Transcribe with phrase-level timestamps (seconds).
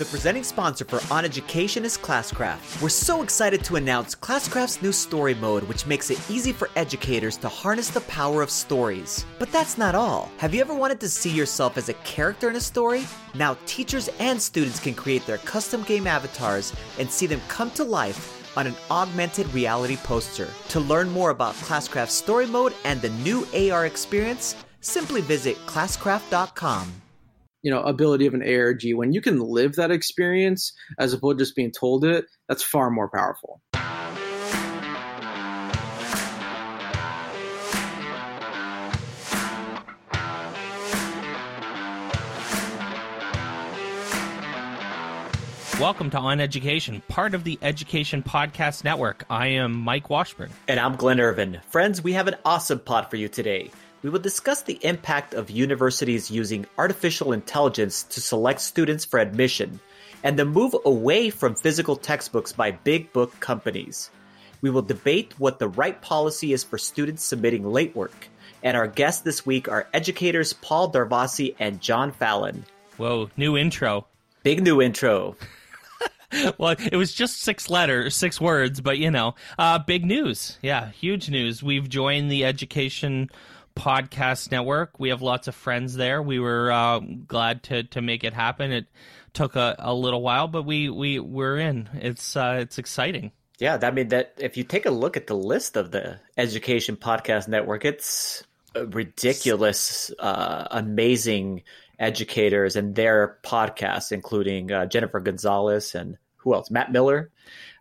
[0.00, 2.80] The presenting sponsor for On Education is Classcraft.
[2.80, 7.36] We're so excited to announce Classcraft's new story mode, which makes it easy for educators
[7.36, 9.26] to harness the power of stories.
[9.38, 10.32] But that's not all.
[10.38, 13.04] Have you ever wanted to see yourself as a character in a story?
[13.34, 17.84] Now, teachers and students can create their custom game avatars and see them come to
[17.84, 20.48] life on an augmented reality poster.
[20.70, 26.90] To learn more about Classcraft's story mode and the new AR experience, simply visit classcraft.com
[27.62, 31.44] you know ability of an ARG when you can live that experience as opposed to
[31.44, 33.60] just being told it that's far more powerful
[45.78, 49.24] Welcome to On Education, part of the Education Podcast Network.
[49.30, 50.50] I am Mike Washburn.
[50.68, 51.62] And I'm Glenn Irvin.
[51.70, 53.70] Friends, we have an awesome pod for you today
[54.02, 59.80] we will discuss the impact of universities using artificial intelligence to select students for admission
[60.22, 64.10] and the move away from physical textbooks by big book companies.
[64.60, 68.28] We will debate what the right policy is for students submitting late work.
[68.62, 72.64] And our guests this week are educators Paul Darvasi and John Fallon.
[72.98, 74.06] Whoa, new intro.
[74.42, 75.36] Big new intro.
[76.58, 80.58] well, it was just six letters, six words, but you know, uh, big news.
[80.60, 81.62] Yeah, huge news.
[81.62, 83.30] We've joined the education
[83.76, 84.98] podcast network.
[84.98, 86.22] We have lots of friends there.
[86.22, 88.72] We were uh, glad to to make it happen.
[88.72, 88.86] It
[89.32, 91.88] took a, a little while, but we we we're in.
[91.94, 93.32] It's uh, it's exciting.
[93.58, 96.96] Yeah, I mean that if you take a look at the list of the Education
[96.96, 98.42] Podcast Network, it's
[98.74, 101.62] ridiculous, uh, amazing
[101.98, 106.70] educators and their podcasts, including uh, Jennifer Gonzalez and who else?
[106.70, 107.30] Matt Miller.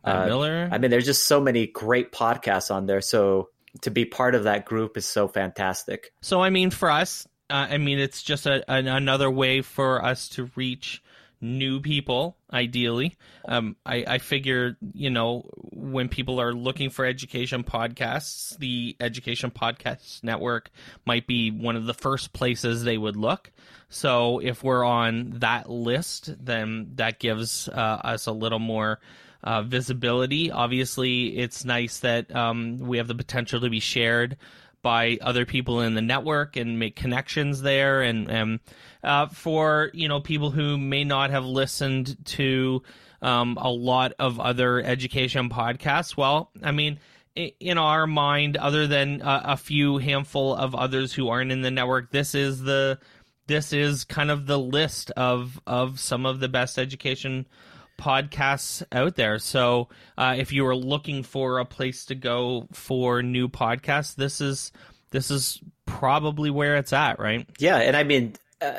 [0.05, 0.69] Matt uh, Miller.
[0.71, 3.01] I mean, there's just so many great podcasts on there.
[3.01, 3.49] So
[3.81, 6.11] to be part of that group is so fantastic.
[6.21, 10.03] So, I mean, for us, uh, I mean, it's just a, an, another way for
[10.03, 11.01] us to reach
[11.41, 13.15] new people ideally
[13.47, 19.49] um, I, I figure you know when people are looking for education podcasts the education
[19.49, 20.69] podcast network
[21.05, 23.51] might be one of the first places they would look
[23.87, 28.99] so if we're on that list then that gives uh, us a little more
[29.43, 30.51] uh, visibility.
[30.51, 34.37] Obviously, it's nice that um, we have the potential to be shared
[34.81, 38.01] by other people in the network and make connections there.
[38.01, 38.59] And, and
[39.03, 42.81] uh, for you know people who may not have listened to
[43.21, 46.99] um, a lot of other education podcasts, well, I mean
[47.35, 51.71] in our mind, other than a, a, few handful of others who aren't in the
[51.71, 52.99] network, this is the
[53.47, 57.47] this is kind of the list of of some of the best education
[57.99, 59.37] podcasts out there.
[59.37, 64.41] So uh, if you are looking for a place to go for new podcasts, this
[64.41, 64.71] is
[65.11, 67.47] this is probably where it's at, right?
[67.59, 68.35] Yeah, and I mean.
[68.61, 68.73] Uh,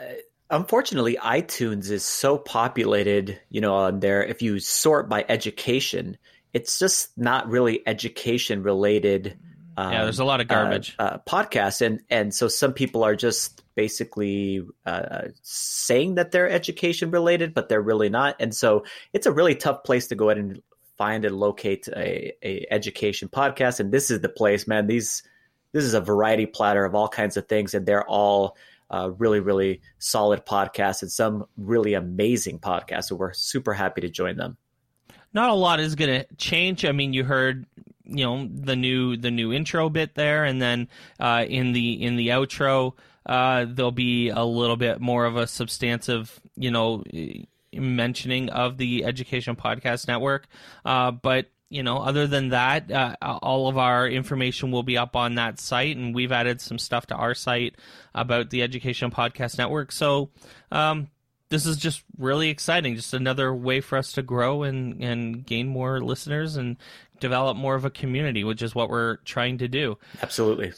[0.51, 4.23] unfortunately, iTunes is so populated, you know, on there.
[4.23, 6.19] If you sort by education,
[6.53, 9.39] it's just not really education related.
[9.81, 13.03] Um, yeah, there's a lot of garbage uh, uh, podcasts, and and so some people
[13.03, 18.37] are just basically uh, saying that they're education related, but they're really not.
[18.41, 20.63] And so it's a really tough place to go ahead and
[20.99, 23.81] find and locate a, a education podcast.
[23.81, 24.87] And this is the place, man.
[24.87, 25.23] These
[25.73, 28.59] this is a variety platter of all kinds of things, and they're all
[28.91, 33.05] uh, really, really solid podcasts and some really amazing podcasts.
[33.05, 34.59] So we're super happy to join them.
[35.33, 36.85] Not a lot is going to change.
[36.85, 37.65] I mean, you heard
[38.11, 40.89] you know the new the new intro bit there and then
[41.19, 42.95] uh, in the in the outro
[43.27, 47.05] uh, there'll be a little bit more of a substantive, you know,
[47.73, 50.47] mentioning of the Education Podcast Network.
[50.85, 55.15] Uh, but you know, other than that, uh, all of our information will be up
[55.15, 57.77] on that site, and we've added some stuff to our site
[58.13, 59.93] about the Education Podcast Network.
[59.93, 60.31] So,
[60.73, 61.11] um,
[61.49, 62.97] this is just really exciting.
[62.97, 66.77] Just another way for us to grow and and gain more listeners and
[67.21, 69.99] develop more of a community, which is what we're trying to do.
[70.23, 70.73] Absolutely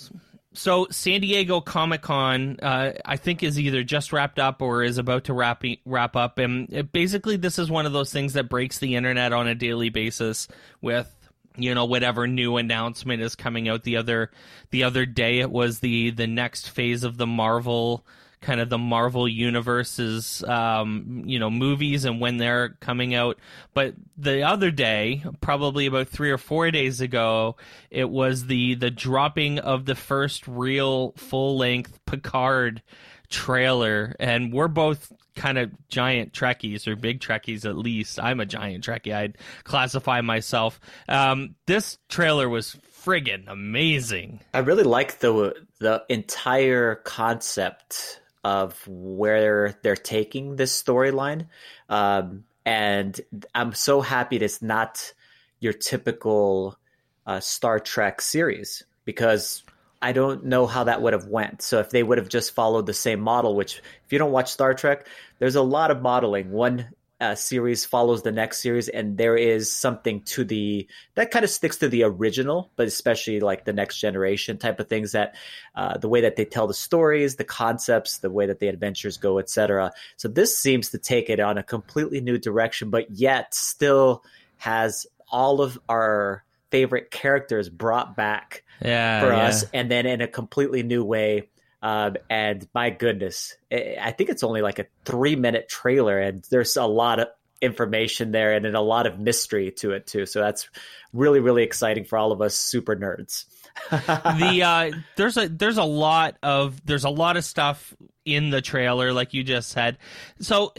[0.55, 4.99] so San Diego Comic Con, uh, I think, is either just wrapped up or is
[4.99, 8.49] about to wrap wrap up, and it, basically, this is one of those things that
[8.49, 10.49] breaks the internet on a daily basis
[10.81, 11.13] with
[11.57, 13.83] you know whatever new announcement is coming out.
[13.83, 14.31] The other
[14.71, 18.05] the other day, it was the the next phase of the Marvel
[18.43, 23.39] kind of the Marvel universe's um, you know movies and when they're coming out.
[23.73, 27.57] But the other day, probably about three or four days ago,
[27.91, 32.83] it was the the dropping of the first real full length Picard
[33.31, 38.21] trailer, and we're both kind of giant Trekkies or big Trekkies at least.
[38.21, 39.15] I'm a giant Trekkie.
[39.15, 40.79] I'd classify myself.
[41.09, 44.41] Um, this trailer was friggin' amazing.
[44.55, 51.47] I really like the the entire concept of where they're taking this storyline.
[51.89, 53.21] Um, and
[53.55, 55.13] I'm so happy that it's not
[55.61, 56.79] your typical
[57.27, 59.63] uh, Star Trek series because
[60.01, 61.63] I don't know how that would have went.
[61.63, 64.51] So if they would have just followed the same model, which if you don't watch
[64.51, 65.07] Star Trek,
[65.39, 66.51] there's a lot of modeling.
[66.51, 66.89] One
[67.23, 71.51] uh, series follows the next series, and there is something to the that kind of
[71.51, 75.37] sticks to the original, but especially like the next generation type of things that
[75.77, 79.19] uh, the way that they tell the stories, the concepts, the way that the adventures
[79.19, 79.93] go, etc.
[80.17, 84.25] So this seems to take it on a completely new direction, but yet still
[84.57, 89.45] has all of our favorite characters brought back yeah, for yeah.
[89.45, 91.49] us, and then in a completely new way.
[91.83, 96.77] Um, and my goodness, I think it's only like a three minute trailer, and there's
[96.77, 97.29] a lot of
[97.63, 100.27] information there and then a lot of mystery to it too.
[100.27, 100.69] So that's
[101.13, 103.45] really, really exciting for all of us super nerds.
[103.91, 107.95] the uh, there's a there's a lot of there's a lot of stuff
[108.25, 109.97] in the trailer, like you just said.
[110.41, 110.75] So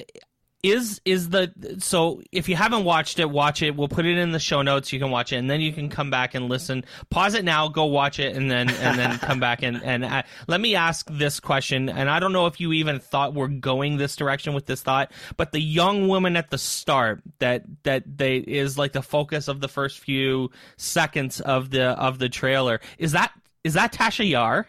[0.64, 3.76] is is the so if you haven't watched it watch it.
[3.76, 4.92] We'll put it in the show notes.
[4.92, 6.86] You can watch it and then you can come back and listen.
[7.10, 10.62] Pause it now go watch it and then and then come back and and let
[10.62, 14.16] me ask this question and i don't know if you even thought we're going this
[14.16, 18.78] direction with this thought but the young woman at the start that that they is
[18.78, 23.32] like the focus of the first few seconds of the of the trailer is that
[23.64, 24.68] is that tasha yar?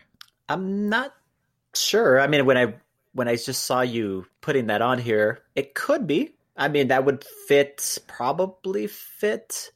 [0.49, 1.15] I'm not
[1.75, 2.21] sure.
[2.21, 2.75] I mean, when I
[3.15, 6.35] when I just saw you putting that on here, it could be.
[6.57, 9.71] I mean, that would fit, probably fit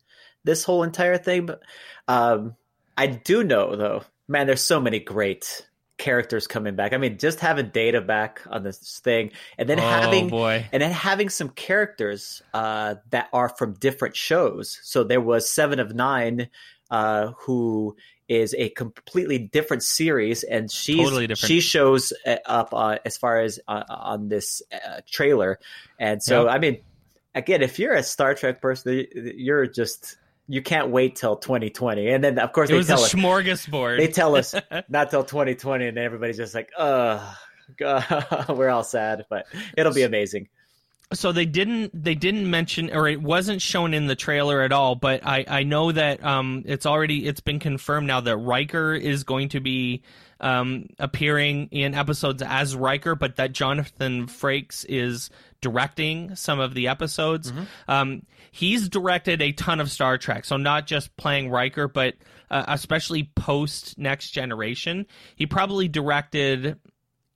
[0.44, 1.46] this whole entire thing.
[1.46, 1.62] But
[2.06, 2.56] um,
[2.96, 5.66] I do know, though, man, there's so many great
[5.98, 6.92] characters coming back.
[6.92, 10.80] I mean, just having Data back on this thing, and then oh having boy and
[10.80, 14.78] then having some characters uh, that are from different shows.
[14.82, 16.48] So there was Seven of Nine,
[16.90, 17.96] uh, who
[18.28, 21.48] is a completely different series, and she's Totally different.
[21.48, 22.12] she shows
[22.44, 25.58] up uh, as far as uh, on this uh, trailer,
[25.98, 26.54] and so Yep.
[26.54, 26.78] I mean,
[27.34, 32.24] again, if you're a Star Trek person, you're just you can't wait till 2020, and
[32.24, 34.54] then of course it they was a tell us smorgasbord they tell us
[34.88, 37.36] not till 2020, and everybody's just like, "Ugh,
[38.48, 39.46] we're all sad," but
[39.76, 40.48] it'll be amazing.
[41.12, 44.94] So they didn't they didn't mention or it wasn't shown in the trailer at all
[44.94, 49.24] but i i know that um it's already it's been confirmed now that Riker is
[49.24, 50.02] going to be
[50.40, 56.88] um appearing in episodes as Riker but that Jonathan Frakes is directing some of the
[56.88, 57.52] episodes.
[57.88, 58.22] Um
[58.52, 62.14] he's directed a ton of Star Trek so not just playing Riker but
[62.50, 65.06] uh, especially post next generation.
[65.36, 66.78] He probably directed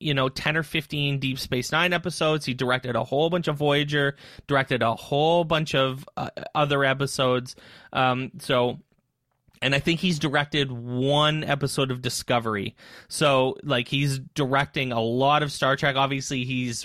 [0.03, 2.45] you know 10 or 15 deep space nine episodes.
[2.45, 4.17] He directed a whole bunch of voyager
[4.47, 7.57] directed a whole bunch of uh, other episodes.
[7.93, 8.79] Um, so
[9.61, 12.75] and i think he's directed one episode of discovery.
[13.09, 15.97] So like he's directing a lot of star trek.
[15.97, 16.85] Obviously he's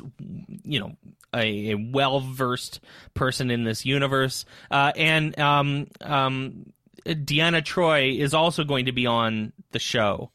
[0.64, 0.96] you know
[1.34, 2.80] a, a well versed
[3.14, 4.46] person in this universe.
[4.72, 6.72] Uh, and um, um,
[7.06, 10.32] deanna troi is also going to be on the show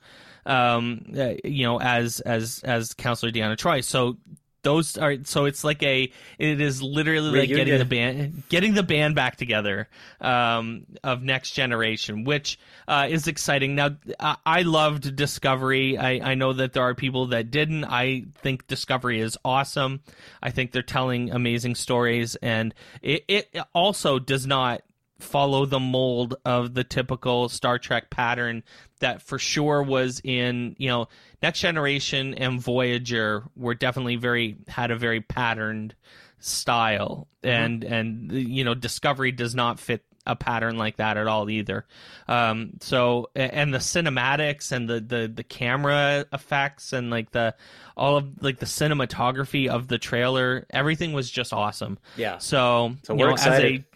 [0.47, 3.83] um, uh, you know, as as as Counselor Deanna Troi.
[3.83, 4.17] So
[4.63, 8.83] those are so it's like a it is literally like getting the band getting the
[8.83, 9.89] band back together
[10.21, 13.75] um, of next generation, which uh, is exciting.
[13.75, 15.99] Now I, I loved Discovery.
[15.99, 17.85] I, I know that there are people that didn't.
[17.85, 20.01] I think Discovery is awesome.
[20.43, 24.83] I think they're telling amazing stories, and it, it also does not
[25.23, 28.63] follow the mold of the typical Star Trek pattern
[29.01, 31.09] that for sure was in, you know,
[31.43, 35.95] Next Generation and Voyager were definitely very had a very patterned
[36.39, 41.49] style and and you know Discovery does not fit a pattern like that at all
[41.51, 41.87] either.
[42.29, 47.55] Um so and the cinematics and the the the camera effects and like the
[47.97, 51.99] all of like the cinematography of the trailer everything was just awesome.
[52.17, 52.39] Yeah.
[52.39, 53.75] So, So you we're know, excited.
[53.75, 53.92] as a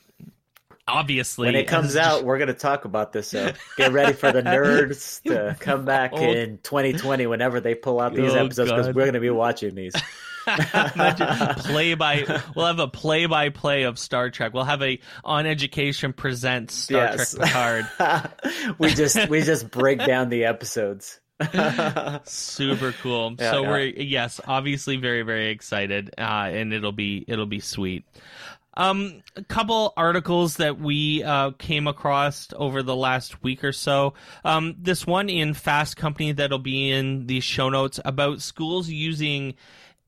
[0.89, 3.29] obviously When it comes out, we're going to talk about this.
[3.29, 8.01] So get ready for the nerds to come back Old- in 2020 whenever they pull
[8.01, 9.95] out these Oh, episodes because we're going to be watching these.
[10.47, 14.55] Play by we'll have a play by play of Star Trek.
[14.55, 17.35] We'll have a on education presents Star Yes.
[17.35, 18.77] Trek Picard.
[18.79, 21.19] we just we just break down the episodes.
[22.25, 23.35] Super cool.
[23.39, 23.69] Yeah, so yeah.
[23.69, 28.05] we're yes, obviously very very excited, uh, and it'll be it'll be sweet.
[28.77, 34.15] Um, a couple articles that we uh, came across over the last week or so.
[34.45, 39.55] Um, this one in Fast Company that'll be in the show notes about schools using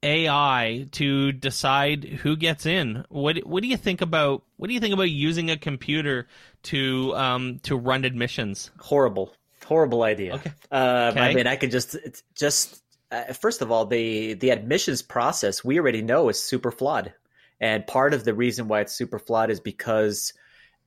[0.03, 3.05] AI to decide who gets in.
[3.09, 6.29] What What do you think about What do you think about using a computer
[6.65, 8.71] to um, to run admissions?
[8.79, 9.33] horrible,
[9.65, 10.35] horrible idea.
[10.35, 10.53] Okay.
[10.71, 15.03] Um, I mean, I could just it's just uh, first of all the the admissions
[15.03, 17.13] process we already know is super flawed.
[17.61, 20.33] And part of the reason why it's super flawed is because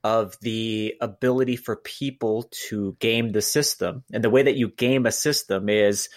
[0.03, 4.03] of the ability for people to game the system.
[4.11, 6.09] And the way that you game a system is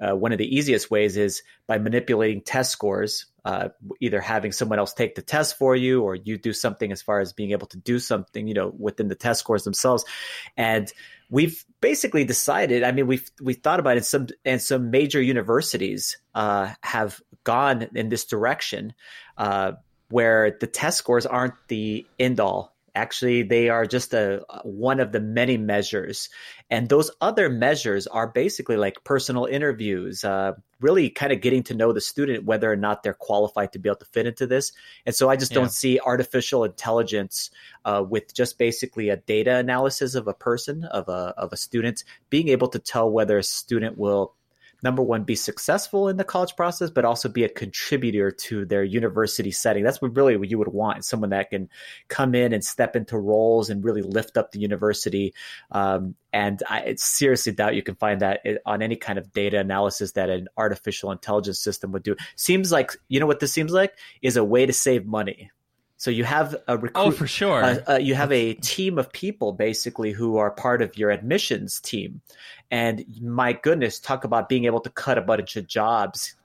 [0.00, 3.68] uh, one of the easiest ways is by manipulating test scores, uh,
[4.00, 7.20] either having someone else take the test for you or you do something as far
[7.20, 10.04] as being able to do something, you know, within the test scores themselves.
[10.56, 10.92] And
[11.30, 16.18] we've basically decided, I mean, we've, we've thought about it some, and some major universities
[16.34, 18.94] uh, have gone in this direction
[19.36, 19.72] uh,
[20.10, 25.12] where the test scores aren't the end all Actually, they are just a one of
[25.12, 26.28] the many measures,
[26.68, 31.74] and those other measures are basically like personal interviews, uh, really kind of getting to
[31.74, 34.72] know the student whether or not they're qualified to be able to fit into this.
[35.06, 35.58] And so, I just yeah.
[35.58, 37.50] don't see artificial intelligence
[37.84, 42.02] uh, with just basically a data analysis of a person of a of a student
[42.30, 44.34] being able to tell whether a student will
[44.82, 48.84] number one, be successful in the college process, but also be a contributor to their
[48.84, 49.84] university setting.
[49.84, 51.68] That's what really what you would want someone that can
[52.08, 55.34] come in and step into roles and really lift up the university.
[55.70, 60.12] Um, and I seriously doubt you can find that on any kind of data analysis
[60.12, 62.16] that an artificial intelligence system would do.
[62.36, 63.94] Seems like, you know what this seems like?
[64.22, 65.50] Is a way to save money
[65.98, 67.02] so you have a recruit.
[67.02, 67.62] Oh, for sure.
[67.62, 71.80] Uh, uh, you have a team of people basically who are part of your admissions
[71.80, 72.20] team,
[72.70, 76.36] and my goodness, talk about being able to cut a bunch of jobs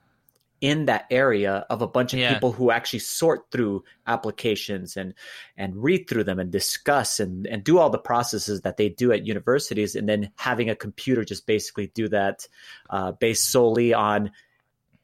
[0.60, 2.34] in that area of a bunch of yeah.
[2.34, 5.14] people who actually sort through applications and
[5.56, 9.12] and read through them and discuss and and do all the processes that they do
[9.12, 12.48] at universities, and then having a computer just basically do that
[12.90, 14.32] uh, based solely on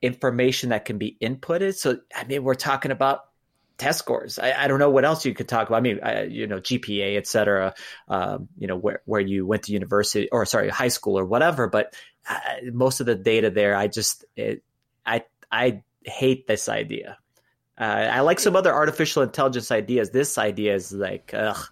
[0.01, 1.75] information that can be inputted.
[1.75, 3.28] So I mean, we're talking about
[3.79, 4.37] test scores.
[4.37, 5.77] I, I, don't know what else you could talk about.
[5.77, 7.73] I mean, I, you know, GPA, et cetera,
[8.07, 11.67] um, you know, where, where you went to university or sorry, high school or whatever.
[11.67, 11.95] But
[12.29, 12.39] uh,
[12.71, 14.63] most of the data there, I just, it,
[15.05, 17.17] I, I hate this idea.
[17.79, 20.11] Uh, I like some other artificial intelligence ideas.
[20.11, 21.65] This idea is like, ugh,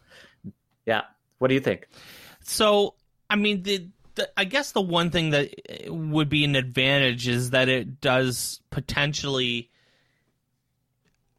[0.86, 1.02] yeah.
[1.38, 1.88] What do you think?
[2.44, 2.96] So,
[3.30, 5.54] I mean, the, the, I guess the one thing that
[5.88, 9.70] would be an advantage is that it does potentially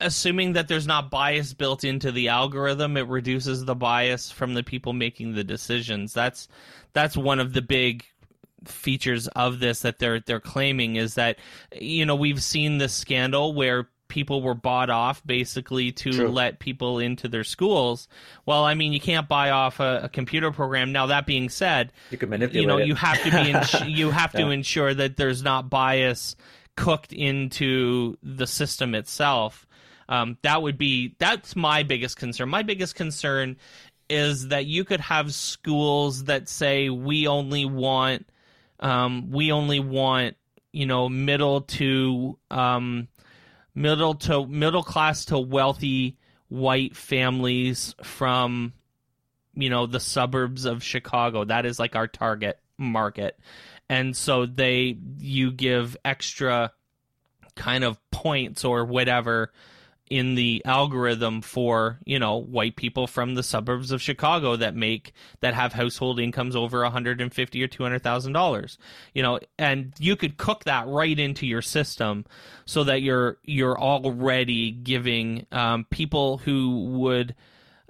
[0.00, 4.62] assuming that there's not bias built into the algorithm, it reduces the bias from the
[4.62, 6.12] people making the decisions.
[6.12, 6.48] That's
[6.92, 8.04] that's one of the big
[8.64, 11.38] features of this that they're they're claiming is that
[11.80, 16.28] you know we've seen this scandal where people were bought off basically to True.
[16.28, 18.08] let people into their schools.
[18.46, 20.92] Well, I mean, you can't buy off a, a computer program.
[20.92, 22.62] Now, that being said, you can manipulate.
[22.62, 22.86] You know, it.
[22.88, 24.40] you have to be ins- you have yeah.
[24.40, 26.36] to ensure that there's not bias
[26.74, 29.66] cooked into the system itself.
[30.08, 32.48] Um, that would be that's my biggest concern.
[32.48, 33.56] My biggest concern
[34.08, 38.26] is that you could have schools that say we only want
[38.80, 40.36] um, we only want
[40.72, 43.08] you know middle to um,
[43.74, 46.16] middle to middle class to wealthy
[46.48, 48.72] white families from
[49.54, 51.44] you know the suburbs of Chicago.
[51.44, 53.38] That is like our target market,
[53.90, 56.72] and so they you give extra
[57.56, 59.52] kind of points or whatever
[60.10, 65.12] in the algorithm for you know white people from the suburbs of Chicago that make
[65.40, 68.78] that have household incomes over 150 or 200 thousand dollars
[69.14, 72.24] you know and you could cook that right into your system
[72.64, 77.34] so that you're you're already giving um, people who would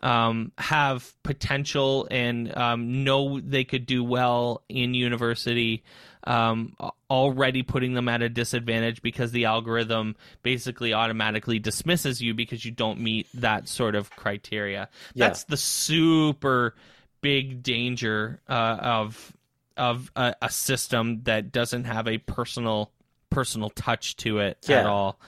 [0.02, 5.82] um, have potential and um, know they could do well in university
[6.24, 6.76] um,
[7.10, 12.70] already putting them at a disadvantage because the algorithm basically automatically dismisses you because you
[12.70, 14.88] don't meet that sort of criteria.
[15.14, 15.28] Yeah.
[15.28, 16.74] That's the super
[17.20, 19.32] big danger uh, of
[19.76, 22.90] of a, a, system that doesn't have a personal
[23.30, 24.80] personal touch to it yeah.
[24.80, 25.20] at all.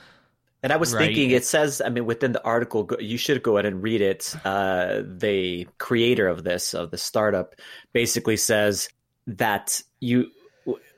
[0.62, 1.06] And I was right.
[1.06, 4.34] thinking, it says, I mean, within the article, you should go ahead and read it.
[4.44, 7.54] Uh, the creator of this, of the startup,
[7.94, 8.90] basically says
[9.26, 10.30] that you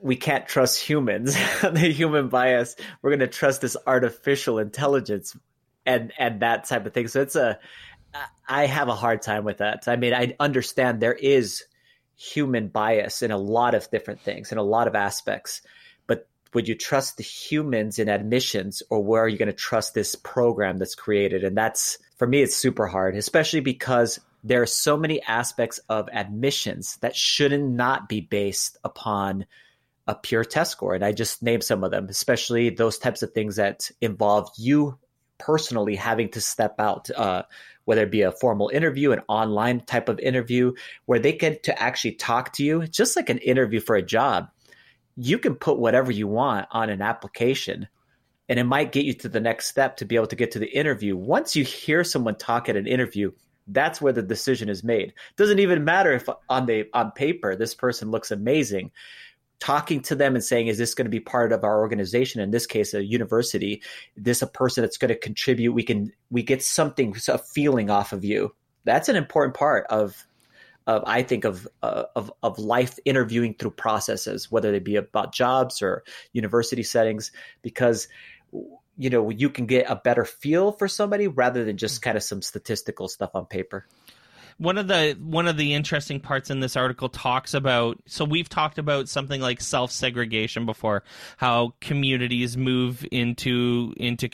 [0.02, 2.76] we can't trust humans, the human bias.
[3.00, 5.37] We're going to trust this artificial intelligence
[5.87, 7.09] and and that type of thing.
[7.09, 7.59] So it's a
[8.49, 9.85] I have a hard time with that.
[9.87, 11.64] I mean, I understand there is
[12.16, 15.62] human bias in a lot of different things in a lot of aspects.
[16.06, 19.94] But would you trust the humans in admissions or where are you going to trust
[19.94, 21.42] this program that's created?
[21.44, 26.09] And that's for me it's super hard, especially because there are so many aspects of
[26.12, 29.47] admissions that shouldn't not be based upon
[30.06, 30.94] a pure test score.
[30.94, 34.99] And I just named some of them, especially those types of things that involve you
[35.38, 37.42] personally having to step out, uh,
[37.85, 40.73] whether it be a formal interview, an online type of interview,
[41.06, 44.49] where they get to actually talk to you, just like an interview for a job.
[45.16, 47.88] You can put whatever you want on an application,
[48.49, 50.59] and it might get you to the next step to be able to get to
[50.59, 51.16] the interview.
[51.16, 53.32] Once you hear someone talk at an interview,
[53.66, 55.12] that's where the decision is made.
[55.37, 58.90] Doesn't even matter if on the on paper this person looks amazing.
[59.62, 62.50] Talking to them and saying, "Is this going to be part of our organization?" In
[62.50, 63.81] this case, a university.
[64.16, 65.73] This a person that's going to contribute.
[65.73, 68.57] We can we get something a feeling off of you.
[68.83, 70.26] That's an important part of
[70.88, 75.33] of I think of uh, of of life interviewing through processes, whether they be about
[75.33, 76.02] jobs or
[76.33, 77.31] university settings,
[77.62, 78.09] because
[78.99, 82.25] you know you can get a better feel for somebody rather than just kind of
[82.25, 83.87] some statistical stuff on paper
[84.59, 88.49] one of the one of the interesting parts in this article talks about so we've
[88.49, 91.02] talked about something like self segregation before
[91.37, 94.28] how communities move into into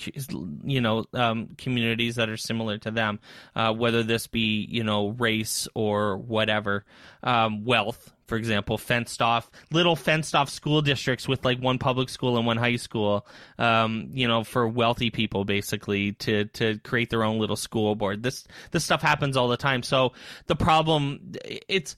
[0.65, 3.19] you know um, communities that are similar to them
[3.57, 6.85] uh, whether this be you know race or whatever
[7.23, 12.09] um, wealth for example, fenced off little fenced off school districts with like one public
[12.11, 13.27] school and one high school,
[13.59, 18.23] um, you know, for wealthy people basically to to create their own little school board.
[18.23, 19.83] This this stuff happens all the time.
[19.83, 20.13] So
[20.47, 21.33] the problem
[21.69, 21.97] it's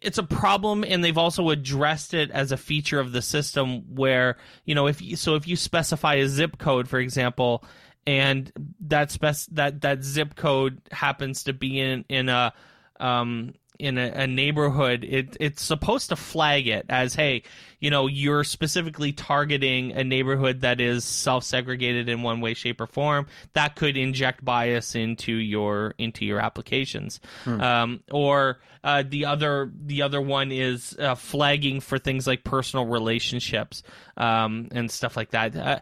[0.00, 4.36] it's a problem and they've also addressed it as a feature of the system where
[4.64, 7.64] you know if you, so if you specify a zip code for example
[8.06, 12.52] and that spec that that zip code happens to be in in a
[13.00, 17.42] um in a, a, neighborhood, it it's supposed to flag it as, hey,
[17.80, 22.86] you know, you're specifically targeting a neighborhood that is self-segregated in one way, shape, or
[22.86, 23.26] form.
[23.54, 27.20] That could inject bias into your into your applications.
[27.42, 27.60] Hmm.
[27.60, 32.86] Um, or uh, the other the other one is uh, flagging for things like personal
[32.86, 33.82] relationships
[34.16, 35.56] um, and stuff like that.
[35.56, 35.80] Uh,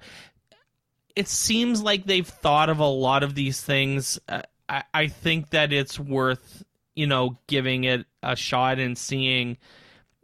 [1.15, 4.19] it seems like they've thought of a lot of these things.
[4.27, 6.62] Uh, I, I think that it's worth
[6.95, 9.57] you know, giving it a shot and seeing,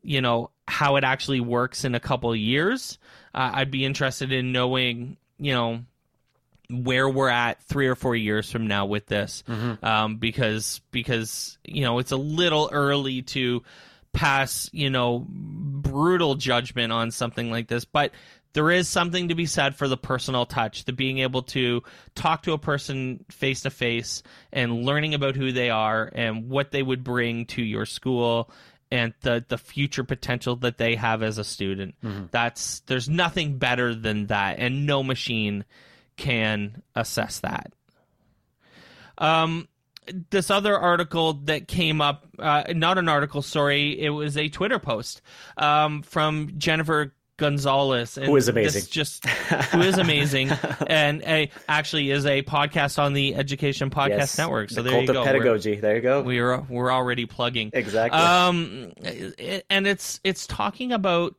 [0.02, 2.98] you know, how it actually works in a couple years.
[3.34, 5.80] Uh, I'd be interested in knowing, you know,
[6.70, 9.84] where we're at three or four years from now with this, mm-hmm.
[9.84, 13.62] um, because because you know it's a little early to
[14.12, 18.12] pass you know brutal judgment on something like this, but
[18.52, 21.82] there is something to be said for the personal touch, the being able to
[22.14, 26.70] talk to a person face to face and learning about who they are and what
[26.70, 28.50] they would bring to your school
[28.90, 31.94] and the the future potential that they have as a student.
[32.02, 32.26] Mm-hmm.
[32.30, 35.64] That's there's nothing better than that, and no machine
[36.16, 37.72] can assess that.
[39.18, 39.68] Um,
[40.30, 44.78] this other article that came up, uh, not an article, sorry, it was a Twitter
[44.78, 45.20] post
[45.56, 50.50] um, from Jennifer Gonzalez, who is amazing, just who is amazing,
[50.86, 54.38] and a, actually is a podcast on the Education Podcast yes.
[54.38, 54.70] Network.
[54.70, 55.24] So the there you go.
[55.24, 55.76] Pedagogy.
[55.76, 56.20] We're, there you go.
[56.22, 58.20] We're we're already plugging exactly.
[58.20, 58.92] Um,
[59.70, 61.36] and it's it's talking about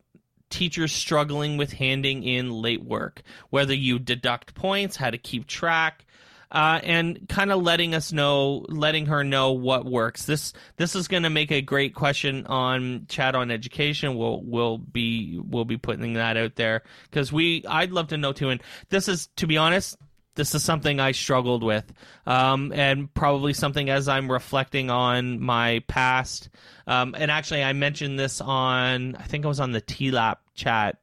[0.48, 6.04] teachers struggling with handing in late work, whether you deduct points, how to keep track,
[6.52, 10.24] uh, and kind of letting us know, letting her know what works.
[10.26, 14.16] This this is going to make a great question on chat on education.
[14.16, 18.32] We'll we'll be we'll be putting that out there because we I'd love to know
[18.32, 18.50] too.
[18.50, 19.96] And this is to be honest,
[20.34, 21.92] this is something I struggled with,
[22.26, 26.48] um, and probably something as I'm reflecting on my past.
[26.86, 30.98] Um, and actually, I mentioned this on I think I was on the TLAP chat,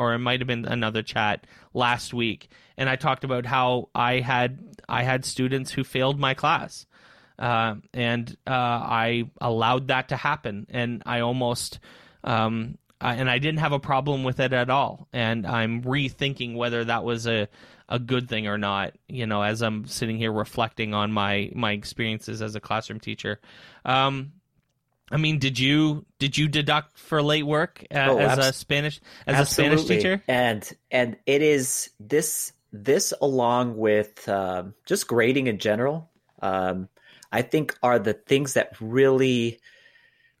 [0.00, 4.20] or it might have been another chat last week, and I talked about how I
[4.20, 4.58] had
[4.88, 6.86] I had students who failed my class.
[7.38, 11.78] Uh, and uh, I allowed that to happen, and I almost,
[12.22, 15.08] um, I, and I didn't have a problem with it at all.
[15.12, 17.48] And I'm rethinking whether that was a
[17.88, 18.94] a good thing or not.
[19.08, 23.40] You know, as I'm sitting here reflecting on my my experiences as a classroom teacher.
[23.84, 24.32] Um,
[25.10, 28.52] I mean, did you did you deduct for late work uh, oh, as abs- a
[28.52, 29.74] Spanish as absolutely.
[29.74, 30.22] a Spanish teacher?
[30.28, 36.10] And and it is this this along with um, just grading in general
[36.42, 36.88] um,
[37.32, 39.58] i think are the things that really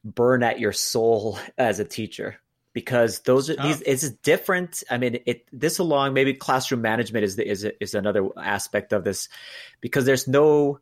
[0.04, 2.36] burn at your soul as a teacher
[2.72, 3.66] because those are oh.
[3.66, 7.94] these it's different i mean it this along maybe classroom management is the, is is
[7.94, 9.28] another aspect of this
[9.80, 10.78] because there's no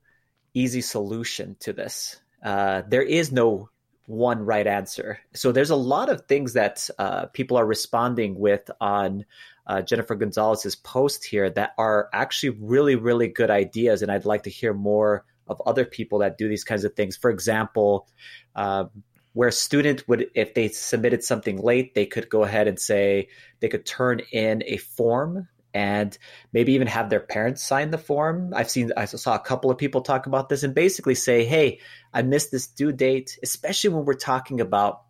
[0.55, 3.68] easy solution to this uh, there is no
[4.09, 8.71] one right answer so there's a lot of things that uh, people are responding with
[8.81, 9.25] on
[9.68, 14.01] uh, Jennifer Gonzalez's post here that are actually really, really good ideas.
[14.03, 17.16] And I'd like to hear more of other people that do these kinds of things.
[17.16, 18.09] For example,
[18.57, 18.87] uh,
[19.35, 23.29] where a student would, if they submitted something late, they could go ahead and say
[23.61, 26.18] they could turn in a form and
[26.52, 28.52] maybe even have their parents sign the form.
[28.52, 31.78] I've seen, I saw a couple of people talk about this and basically say, hey,
[32.12, 35.02] I missed this due date, especially when we're talking about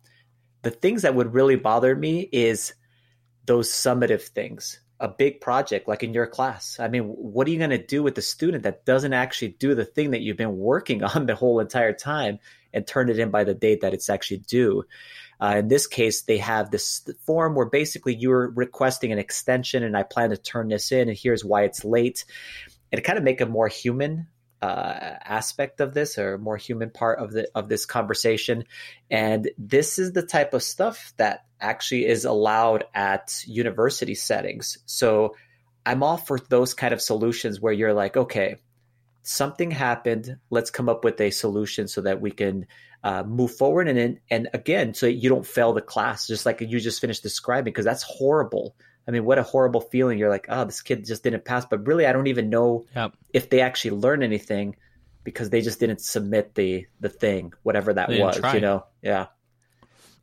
[0.61, 2.75] the things that would really bother me is
[3.47, 4.79] those summative things.
[4.99, 6.79] a big project like in your class.
[6.79, 9.73] I mean, what are you going to do with the student that doesn't actually do
[9.73, 12.37] the thing that you've been working on the whole entire time
[12.73, 14.83] and turn it in by the date that it's actually due?
[15.39, 19.95] Uh, in this case, they have this form where basically you're requesting an extension and
[19.95, 22.25] I plan to turn this in and here's why it's late.
[22.91, 24.27] And kind of make a more human
[24.61, 28.65] uh, aspect of this or more human part of the of this conversation
[29.09, 35.33] and this is the type of stuff that actually is allowed at university settings so
[35.85, 38.57] i'm all for those kind of solutions where you're like okay
[39.23, 42.65] something happened let's come up with a solution so that we can
[43.03, 46.61] uh, move forward and then, and again so you don't fail the class just like
[46.61, 48.75] you just finished describing because that's horrible
[49.09, 50.19] I mean, what a horrible feeling.
[50.19, 51.65] You're like, oh, this kid just didn't pass.
[51.65, 53.13] But really, I don't even know yep.
[53.33, 54.75] if they actually learn anything
[55.23, 58.37] because they just didn't submit the the thing, whatever that was.
[58.37, 58.53] Try.
[58.53, 59.27] You know, yeah.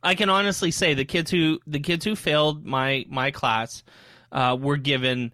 [0.01, 3.83] I can honestly say the kids who the kids who failed my my class
[4.31, 5.33] uh, were given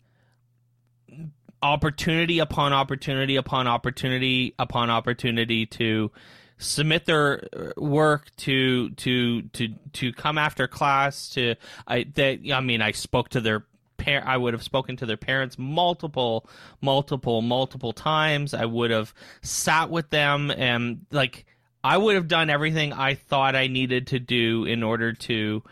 [1.63, 6.11] opportunity upon opportunity upon opportunity upon opportunity to
[6.57, 11.55] submit their uh, work to to to to come after class to
[11.87, 13.65] I that I mean I spoke to their
[13.97, 16.47] par- I would have spoken to their parents multiple
[16.81, 18.53] multiple multiple times.
[18.53, 21.45] I would have sat with them and like
[21.81, 25.63] I would have done everything I thought I needed to do in order to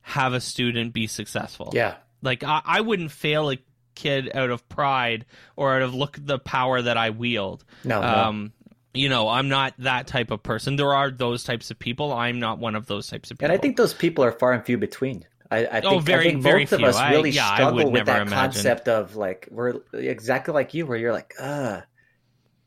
[0.00, 1.70] have a student be successful.
[1.74, 1.96] Yeah.
[2.22, 3.58] Like I, I wouldn't fail a
[3.94, 5.24] kid out of pride
[5.56, 8.52] or out of look the power that I wield no, um,
[8.94, 10.76] you know, I'm not that type of person.
[10.76, 12.12] There are those types of people.
[12.12, 13.50] I'm not one of those types of people.
[13.50, 15.26] And I think those people are far and few between.
[15.50, 17.90] I, I oh, think, oh, very, I think both of us really I, yeah, struggle
[17.90, 18.32] with that imagine.
[18.32, 21.80] concept of like we're exactly like you, where you're like, uh,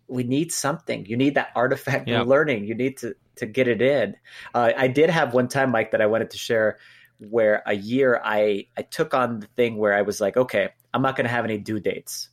[0.07, 1.05] we need something.
[1.05, 2.21] You need that artifact yep.
[2.21, 2.65] of learning.
[2.65, 4.15] You need to to get it in.
[4.53, 6.77] Uh, I did have one time, Mike, that I wanted to share,
[7.19, 11.01] where a year I I took on the thing where I was like, okay, I'm
[11.01, 12.29] not going to have any due dates.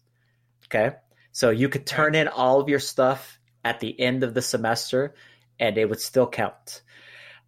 [0.66, 0.96] Okay,
[1.32, 5.14] so you could turn in all of your stuff at the end of the semester
[5.58, 6.82] and it would still count.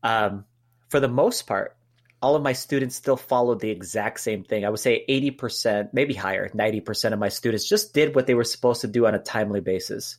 [0.03, 0.45] Um,
[0.89, 1.77] for the most part,
[2.23, 4.65] all of my students still followed the exact same thing.
[4.65, 8.45] I would say 80%, maybe higher, 90% of my students just did what they were
[8.45, 10.17] supposed to do on a timely basis.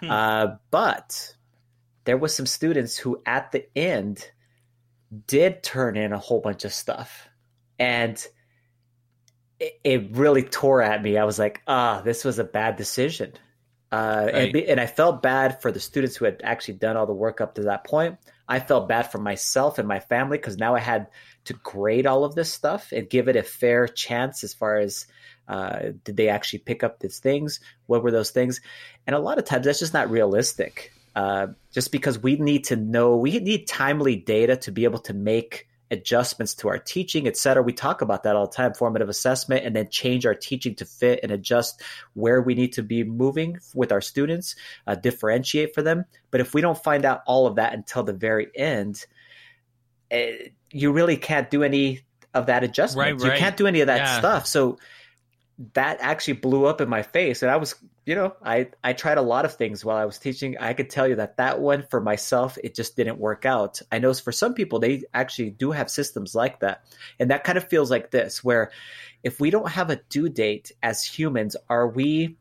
[0.00, 0.10] Hmm.
[0.10, 1.34] Uh, but
[2.04, 4.28] there was some students who at the end
[5.26, 7.28] did turn in a whole bunch of stuff.
[7.78, 8.24] And
[9.62, 11.16] it, it really tore at me.
[11.16, 13.32] I was like, ah, this was a bad decision.
[13.92, 14.54] Uh, right.
[14.54, 17.40] and, and I felt bad for the students who had actually done all the work
[17.40, 18.18] up to that point.
[18.48, 21.08] I felt bad for myself and my family because now I had
[21.44, 25.06] to grade all of this stuff and give it a fair chance as far as
[25.46, 27.60] uh, did they actually pick up these things?
[27.86, 28.60] What were those things?
[29.06, 30.92] And a lot of times that's just not realistic.
[31.14, 35.14] Uh, just because we need to know, we need timely data to be able to
[35.14, 37.62] make adjustments to our teaching, et cetera.
[37.62, 40.84] We talk about that all the time, formative assessment, and then change our teaching to
[40.84, 41.82] fit and adjust
[42.14, 46.04] where we need to be moving with our students, uh, differentiate for them.
[46.30, 49.04] But if we don't find out all of that until the very end,
[50.10, 52.00] eh, you really can't do any
[52.34, 53.20] of that adjustment.
[53.20, 53.34] Right, right.
[53.34, 54.18] You can't do any of that yeah.
[54.18, 54.46] stuff.
[54.46, 54.78] So
[55.74, 57.42] that actually blew up in my face.
[57.42, 60.18] And i was you know i i tried a lot of things while i was
[60.18, 60.56] teaching.
[60.58, 63.80] I could tell you that that one for myself it just didn't work out.
[63.90, 66.84] I know for some people they actually do have systems like that.
[67.20, 68.70] And that kind of feels like this where
[69.22, 72.36] if we don't have a due date as humans are we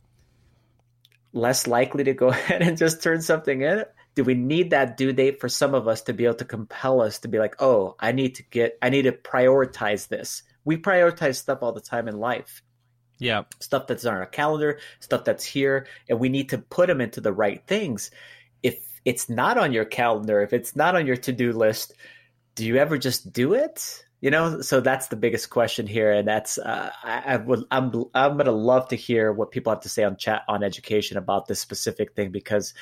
[1.33, 3.83] less likely to go ahead and just turn something in?
[4.13, 7.01] Do we need that due date for some of us to be able to compel
[7.01, 10.43] us to be like oh i need to get i need to prioritize this?
[10.63, 12.63] We prioritize stuff all the time in life
[13.21, 13.43] yeah.
[13.59, 17.21] Stuff that's on our calendar, stuff that's here, and we need to put them into
[17.21, 18.09] the right things.
[18.63, 21.93] If it's not on your calendar, if it's not on your to do list,
[22.55, 24.03] do you ever just do it?
[24.21, 27.91] You know, so that's the biggest question here, and that's uh, I, I would I'm
[28.15, 31.47] I'm gonna love to hear what people have to say on chat on education about
[31.47, 32.73] this specific thing because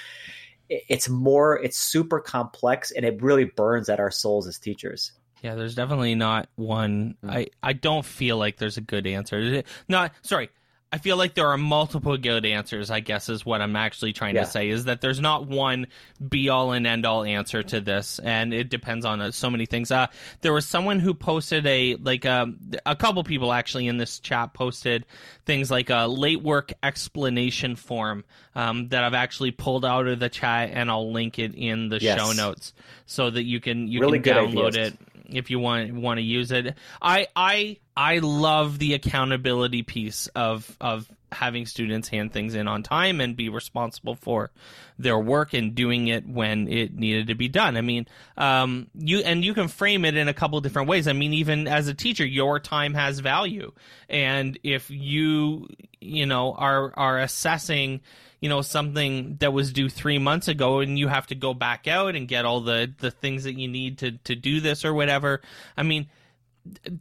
[0.69, 5.11] it's more it's super complex and it really burns at our souls as teachers.
[5.41, 7.15] Yeah, there's definitely not one.
[7.23, 7.31] Mm.
[7.31, 9.63] I I don't feel like there's a good answer.
[9.87, 10.49] Not sorry.
[10.91, 14.33] I feel like there are multiple good answers, I guess is what I'm actually trying
[14.33, 14.45] yeah.
[14.45, 15.85] to say is that there's not one
[16.27, 19.67] be all and end all answer to this and it depends on uh, so many
[19.67, 19.91] things.
[19.91, 20.07] Uh,
[20.41, 24.53] there was someone who posted a like um, a couple people actually in this chat
[24.53, 25.05] posted
[25.45, 28.23] things like a late work explanation form
[28.55, 31.99] um, that I've actually pulled out of the chat and I'll link it in the
[32.01, 32.19] yes.
[32.19, 32.73] show notes
[33.05, 34.93] so that you can you really can download ideas.
[34.93, 34.97] it
[35.33, 36.75] if you want want to use it.
[37.01, 42.83] I I I love the accountability piece of of having students hand things in on
[42.83, 44.51] time and be responsible for
[44.97, 47.77] their work and doing it when it needed to be done.
[47.77, 51.07] I mean, um, you and you can frame it in a couple different ways.
[51.07, 53.71] I mean, even as a teacher, your time has value,
[54.07, 55.67] and if you
[56.01, 58.01] you know are are assessing
[58.41, 61.87] you know something that was due three months ago and you have to go back
[61.87, 64.93] out and get all the the things that you need to to do this or
[64.93, 65.41] whatever.
[65.75, 66.07] I mean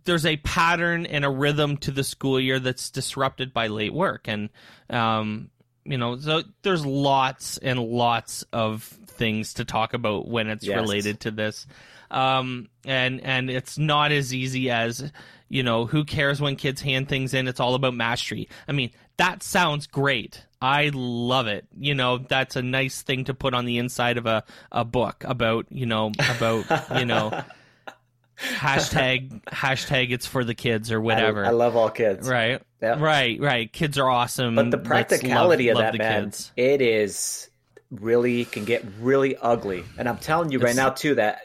[0.05, 4.27] there's a pattern and a rhythm to the school year that's disrupted by late work.
[4.29, 4.48] And
[4.90, 5.51] um
[5.85, 10.77] you know so there's lots and lots of things to talk about when it's Yes.
[10.77, 11.66] related to this.
[12.11, 15.12] Um and and it's not as easy as
[15.48, 17.46] you know who cares when kids hand things in?
[17.48, 18.48] It's all about mastery.
[18.66, 23.35] I mean that sounds great i love it you know that's a nice thing to
[23.35, 24.42] put on the inside of a,
[24.73, 26.64] a book about you know about
[26.99, 27.42] you know
[28.38, 32.29] hashtag hashtag it's for the kids or whatever I, I love all kids.
[32.29, 32.97] right Yeah.
[33.01, 36.53] right right kids are awesome But the practicality love- love of the that, man, kids.
[36.57, 37.49] it is
[37.90, 39.83] really can get really ugly.
[39.97, 41.40] And I'm telling you right It's- now too that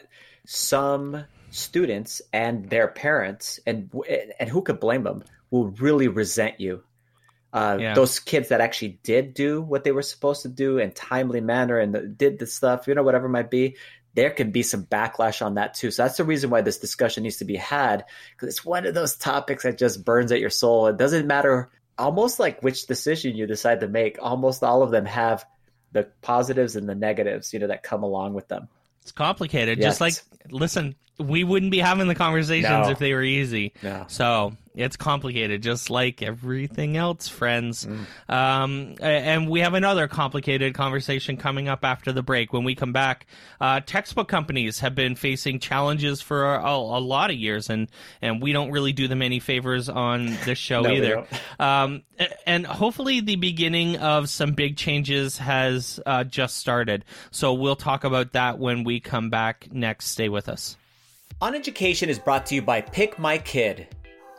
[0.46, 3.90] some students and their parents and
[4.38, 6.84] and who could blame them will really resent you.
[7.54, 7.94] Uh, Yeah.
[7.94, 11.78] Those kids that actually did do what they were supposed to do in timely manner
[11.78, 13.76] and the, did the stuff, you know, whatever it might be,
[14.14, 15.90] there can be some backlash on that too.
[15.90, 18.94] So that's the reason why this discussion needs to be had because it's one of
[18.94, 20.88] those topics that just burns at your soul.
[20.88, 24.18] It doesn't matter, almost like which decision you decide to make.
[24.20, 25.44] Almost all of them have
[25.92, 28.68] the positives and the negatives, you know, that come along with them.
[29.02, 29.78] It's complicated.
[29.78, 29.98] Yes.
[29.98, 30.14] Just like,
[30.50, 32.90] listen, we wouldn't be having the conversations No.
[32.90, 33.74] if they were easy.
[33.82, 34.06] No.
[34.08, 37.86] So it's complicated, just like everything else, friends.
[37.86, 38.32] Mm.
[38.32, 42.52] Um, and we have another complicated conversation coming up after the break.
[42.52, 43.26] When we come back,
[43.60, 47.88] uh, textbook companies have been facing challenges for a, a lot of years, and
[48.20, 51.26] and we don't really do them any favors on this show No, either.
[51.60, 52.02] Um,
[52.46, 57.04] and hopefully, the beginning of some big changes has uh, just started.
[57.30, 60.06] So we'll talk about that when we come back next.
[60.06, 60.76] Stay with us.
[61.40, 63.88] On Education is brought to you by Pick My Kid.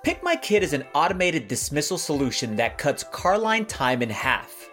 [0.06, 4.70] Pick My Kid is an automated dismissal solution that cuts car line time in half.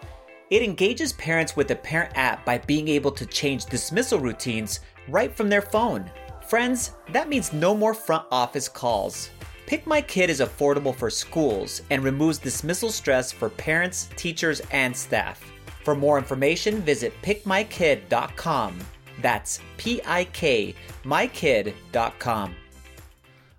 [0.51, 5.35] It engages parents with the parent app by being able to change dismissal routines right
[5.35, 6.07] from their phone.
[6.47, 9.31] Friends, that means no more front office calls.
[9.65, 14.95] Pick My Kid is affordable for schools and removes dismissal stress for parents, teachers, and
[14.95, 15.43] staff.
[15.83, 18.79] For more information, visit pickmykid.com.
[19.19, 22.55] That's P I K, mykid.com.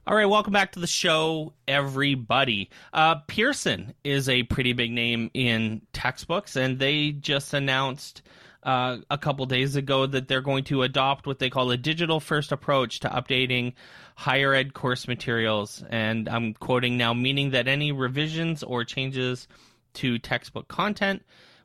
[0.07, 2.69] All right, welcome back to the show, everybody.
[2.93, 8.21] Uh, Pearson is a pretty big name in textbooks, and they just announced
[8.64, 12.21] uh, a couple days ago that they're going to adopt what they call a digital
[12.21, 13.73] first approach to updating
[14.14, 15.83] higher ed course materials.
[15.88, 19.49] And I'm quoting now, meaning that any revisions or changes
[19.95, 21.23] to textbook content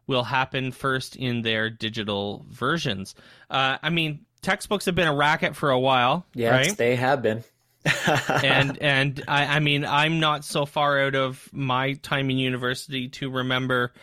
[0.07, 3.15] will happen first in their digital versions.
[3.49, 6.77] Uh, I mean, textbooks have been a racket for a while, Yes, right?
[6.77, 7.43] they have been.
[7.85, 13.07] And and I, I mean I'm not so far out of my time in university
[13.09, 13.93] to remember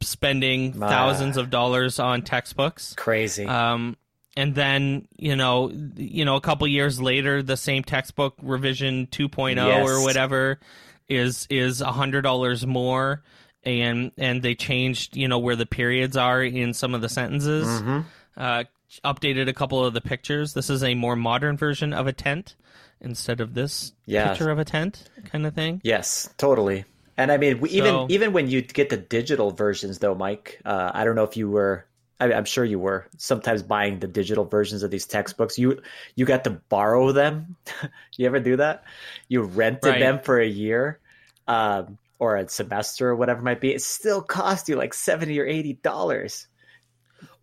[0.00, 0.88] spending Ah.
[0.88, 2.94] thousands of dollars on textbooks.
[2.94, 3.46] Crazy.
[3.46, 3.96] Um,
[4.36, 9.84] and then you know you know a couple years later, the same textbook revision 2.0
[9.84, 10.60] or whatever
[11.08, 13.22] is is a hundred dollars more.
[13.64, 17.66] And and they changed, you know, where the periods are in some of the sentences.
[17.66, 18.00] Mm-hmm.
[18.36, 18.64] Uh,
[19.04, 20.54] updated a couple of the pictures.
[20.54, 22.54] This is a more modern version of a tent
[23.00, 24.28] instead of this Yeah.
[24.28, 25.80] picture of a tent kind of thing.
[25.84, 26.84] Yes, totally.
[27.18, 30.60] And I mean, we, even So- even when you get the digital versions, though, Mike,
[30.64, 31.86] uh, I don't know if you were.
[32.18, 35.58] I, I'm sure you were sometimes buying the digital versions of these textbooks.
[35.58, 35.80] You
[36.14, 37.56] you got to borrow them.
[38.16, 38.84] you ever do that?
[39.28, 40.00] You rented Right.
[40.00, 40.98] them for a year,
[41.46, 43.74] um, or a semester, or whatever it might be.
[43.74, 46.46] It still cost you like seventy or eighty dollars.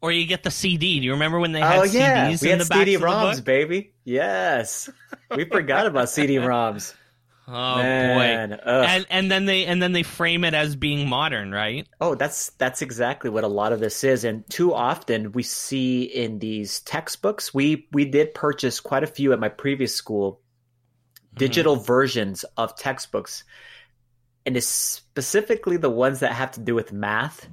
[0.03, 0.99] Or you get the CD.
[0.99, 2.79] Do you remember when they oh, had Oh yeah, CDs we in had the back
[2.81, 3.93] of the CD-ROMs, baby.
[4.03, 4.89] Yes,
[5.33, 6.93] we forgot about CD-ROMs.
[7.45, 8.55] Oh Man, boy.
[8.55, 8.85] ugh.
[8.87, 11.85] And and then they and then they frame it as being modern, right?
[11.99, 16.03] Oh, that's that's exactly what a lot of this is, and too often we see
[16.03, 17.53] in these textbooks.
[17.53, 20.39] We we did purchase quite a few at my previous school,
[21.15, 21.39] mm-hmm.
[21.39, 23.43] digital versions of textbooks,
[24.45, 27.45] and it's specifically the ones that have to do with math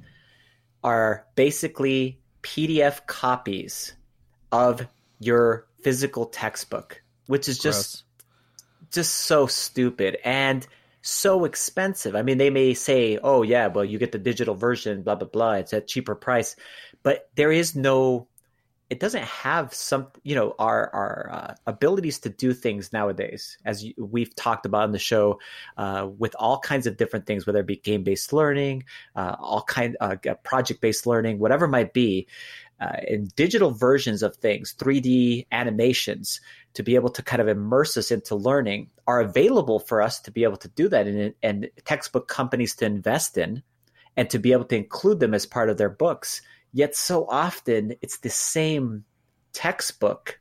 [0.85, 3.93] are basically PDF copies
[4.51, 4.87] of
[5.19, 8.03] your physical textbook, which is just
[8.91, 10.67] just so stupid and
[11.01, 12.15] so expensive.
[12.15, 15.27] I mean, they may say, "Oh yeah, well you get the digital version, blah blah
[15.27, 15.53] blah.
[15.53, 16.55] It's at cheaper price,"
[17.03, 18.27] but there is no
[18.91, 23.57] it doesn't have some you know our our uh, abilities to do things nowadays.
[23.63, 25.39] As we've talked about in the show
[25.77, 28.83] uh, with all kinds of different things whether it be game based learning
[29.15, 32.27] uh, all kind uh, project based learning whatever might be
[32.81, 36.41] uh, in digital versions of things 3d animations
[36.73, 40.31] to be able to kind of immerse us into learning are available for us to
[40.31, 43.63] be able to do that and, and textbook companies to invest in
[44.17, 46.41] and to be able to include them as part of their books
[46.73, 49.05] Yet so often it's the same
[49.53, 50.39] textbook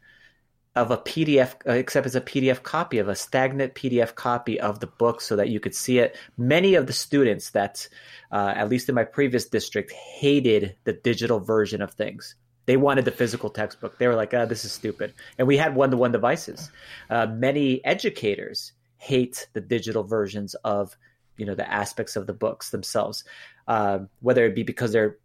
[0.77, 4.79] of a PDF, uh, except it's a PDF copy of a stagnant PDF copy of
[4.79, 6.17] the book so that you could see it.
[6.39, 7.89] Many of the students that,
[8.31, 12.37] uh, at least in my previous district, hated the digital version of things.
[12.67, 13.99] They wanted the physical textbook.
[13.99, 15.13] They were like, oh, this is stupid.
[15.39, 16.71] And we had one to one devices.
[17.09, 20.97] Uh, many educators hate the digital versions of
[21.37, 23.25] you know the aspects of the books themselves
[23.67, 25.17] uh, whether it be because they're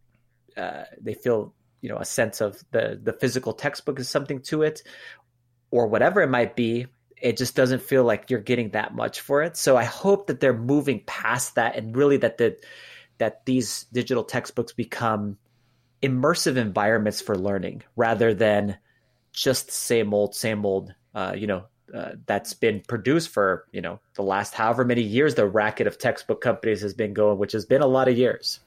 [0.57, 4.63] uh, they feel you know a sense of the the physical textbook is something to
[4.63, 4.81] it
[5.71, 6.87] or whatever it might be
[7.21, 9.57] it just doesn't feel like you're getting that much for it.
[9.57, 12.57] So i hope that they're moving past that and really that the
[13.17, 15.37] that these digital textbooks become
[16.01, 18.77] immersive environments for learning rather than
[19.31, 23.99] just same old same old uh, you know uh, that's been produced for you know
[24.15, 27.65] the last however many years the racket of textbook companies has been going which has
[27.65, 28.59] been a lot of years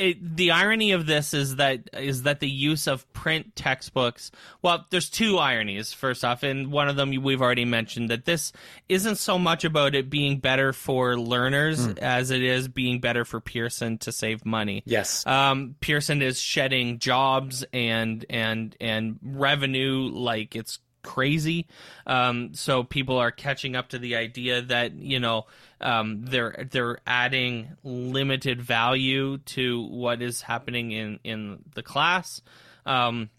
[0.00, 4.30] it, the irony of this is that is that the use of print textbooks.
[4.62, 5.92] Well, there's two ironies.
[5.92, 8.52] First off, and one of them we've already mentioned that this
[8.88, 11.98] isn't so much about it being better for learners mm.
[11.98, 14.82] as it is being better for Pearson to save money.
[14.86, 21.66] Yes, um, Pearson is shedding jobs and and and revenue like it's crazy.
[22.06, 25.46] Um, so people are catching up to the idea that you know
[25.80, 32.42] um, they're they're adding limited value to what is happening in in the class.
[32.86, 33.30] Um,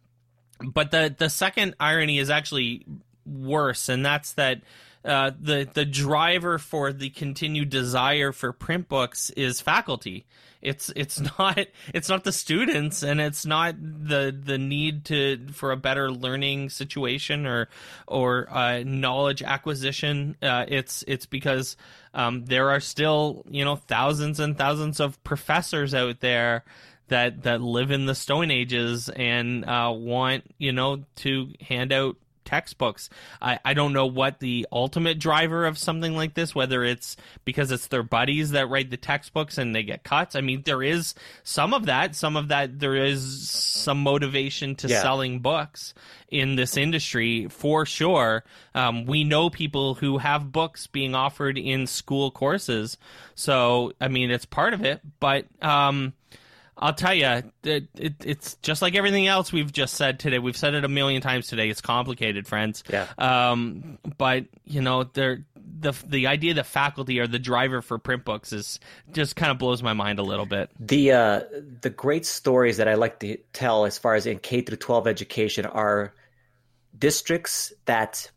[0.63, 2.85] but the the second irony is actually
[3.25, 4.61] worse, and that's that.
[5.03, 10.25] Uh, the the driver for the continued desire for print books is faculty.
[10.61, 11.59] It's it's not
[11.93, 16.69] it's not the students and it's not the the need to for a better learning
[16.69, 17.67] situation or
[18.07, 20.37] or uh, knowledge acquisition.
[20.41, 21.77] Uh, it's it's because
[22.13, 26.63] um, there are still you know thousands and thousands of professors out there
[27.07, 32.15] that that live in the Stone Ages and uh, want you know to hand out
[32.45, 33.09] textbooks.
[33.41, 37.71] I, I don't know what the ultimate driver of something like this, whether it's because
[37.71, 40.35] it's their buddies that write the textbooks and they get cuts.
[40.35, 42.15] I mean, there is some of that.
[42.15, 45.01] Some of that, there is some motivation to yeah.
[45.01, 45.93] selling books
[46.29, 48.43] in this industry for sure.
[48.73, 52.97] Um, we know people who have books being offered in school courses.
[53.35, 56.13] So, I mean, it's part of it, but, um,
[56.81, 60.39] I'll tell you, it, it, it's just like everything else we've just said today.
[60.39, 61.69] We've said it a million times today.
[61.69, 62.83] It's complicated, friends.
[62.89, 63.07] Yeah.
[63.19, 65.43] Um, but you know, the
[66.07, 68.79] the idea that faculty are the driver for print books is
[69.11, 70.69] just kind of blows my mind a little bit.
[70.79, 71.41] The uh,
[71.81, 75.07] the great stories that I like to tell, as far as in K through twelve
[75.07, 76.13] education, are
[76.97, 78.31] districts that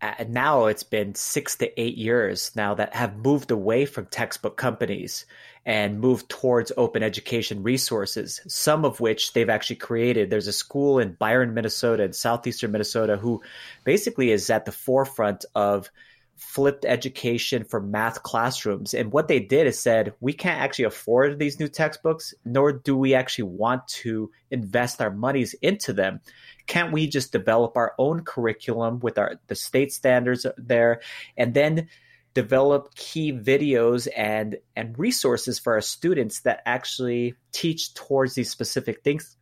[0.00, 4.56] uh, now it's been six to eight years now that have moved away from textbook
[4.56, 5.26] companies
[5.66, 10.30] and move towards open education resources, some of which they've actually created.
[10.30, 13.42] There's a school in Byron, Minnesota, in southeastern Minnesota, who
[13.82, 15.90] basically is at the forefront of
[16.36, 18.94] flipped education for math classrooms.
[18.94, 22.96] And what they did is said, we can't actually afford these new textbooks, nor do
[22.96, 26.20] we actually want to invest our monies into them.
[26.66, 31.00] Can't we just develop our own curriculum with our the state standards there
[31.36, 31.88] and then
[32.36, 39.02] develop key videos and and resources for our students that actually teach towards these specific
[39.02, 39.38] things.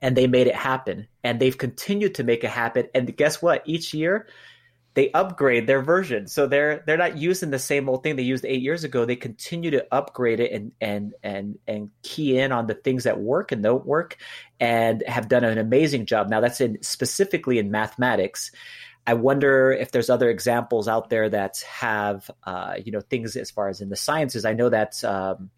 [0.00, 1.08] And they made it happen.
[1.22, 2.86] And they've continued to make it happen.
[2.94, 3.64] And guess what?
[3.66, 4.28] Each year
[4.94, 6.26] they upgrade their version.
[6.26, 9.04] So they're they're not using the same old thing they used eight years ago.
[9.04, 13.20] They continue to upgrade it and and and and key in on the things that
[13.20, 14.16] work and don't work
[14.58, 16.30] and have done an amazing job.
[16.30, 18.50] Now that's in specifically in mathematics
[19.08, 23.50] I wonder if there's other examples out there that have, uh, you know, things as
[23.50, 24.44] far as in the sciences.
[24.44, 25.48] I know that, um,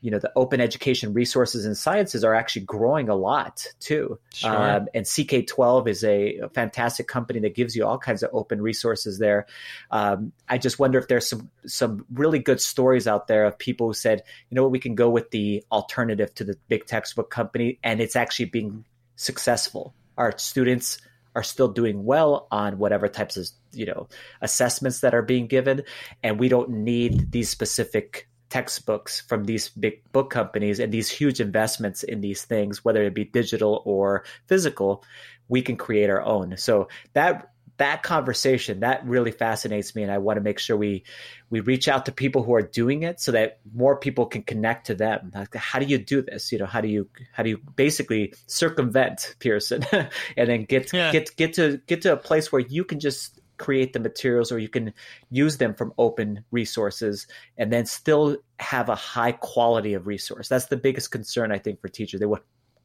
[0.00, 4.18] you know, the open education resources in sciences are actually growing a lot too.
[4.32, 4.50] Sure.
[4.50, 8.62] Um, and CK12 is a, a, fantastic company that gives you all kinds of open
[8.62, 9.44] resources there.
[9.90, 13.88] Um, I just wonder if there's some some really good stories out there of people
[13.88, 17.30] who said, you know what, we can go with the alternative to the big textbook
[17.30, 18.86] company, and it's actually being
[19.16, 19.92] successful.
[20.16, 21.02] Our students
[21.34, 24.08] are still doing well on whatever types of you know
[24.40, 25.82] assessments that are being given
[26.22, 31.40] and we don't need these specific textbooks from these big book companies and these huge
[31.40, 35.02] investments in these things, whether it be digital or physical,
[35.48, 36.56] we can create our own.
[36.56, 41.04] So that that conversation that really fascinates me and i want to make sure we
[41.50, 44.86] we reach out to people who are doing it so that more people can connect
[44.86, 47.50] to them like how do you do this you know how do you how do
[47.50, 49.84] you basically circumvent pearson
[50.36, 51.12] and then get yeah.
[51.12, 54.58] get get to get to a place where you can just create the materials or
[54.58, 54.92] you can
[55.30, 60.48] use them from open resources and then still have a high quality of resource.
[60.48, 62.20] That's the biggest concern, I think, for teachers.
[62.20, 62.42] They want,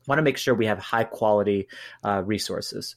[0.07, 1.67] want to make sure we have high quality
[2.03, 2.95] uh, resources.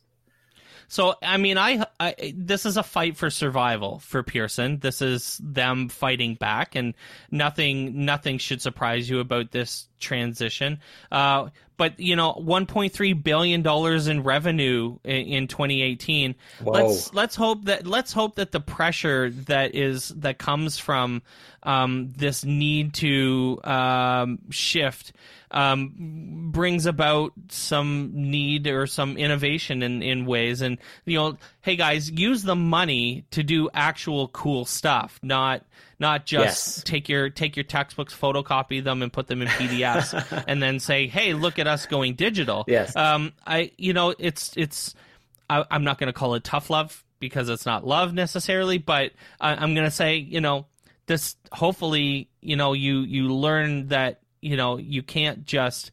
[0.92, 4.78] So I mean, I, I, this is a fight for survival for Pearson.
[4.78, 6.92] This is them fighting back, and
[7.30, 10.80] nothing nothing should surprise you about this transition.
[11.10, 16.34] Uh, but you know, 1.3 billion dollars in revenue in, in 2018.
[16.62, 16.72] Whoa.
[16.72, 21.22] Let's let's hope that let's hope that the pressure that is that comes from
[21.62, 25.12] um, this need to um, shift
[25.52, 30.62] um, brings about some need or some innovation in, in ways.
[30.62, 35.64] And, you know, hey guys, use the money to do actual cool stuff, not
[36.02, 36.82] not just yes.
[36.82, 41.06] take your take your textbooks, photocopy them, and put them in PDFs, and then say,
[41.06, 42.94] "Hey, look at us going digital." Yes.
[42.96, 44.96] Um, I, you know, it's it's.
[45.48, 49.12] I, I'm not going to call it tough love because it's not love necessarily, but
[49.40, 50.66] I, I'm going to say, you know,
[51.06, 51.36] this.
[51.52, 55.92] Hopefully, you know, you you learn that you know you can't just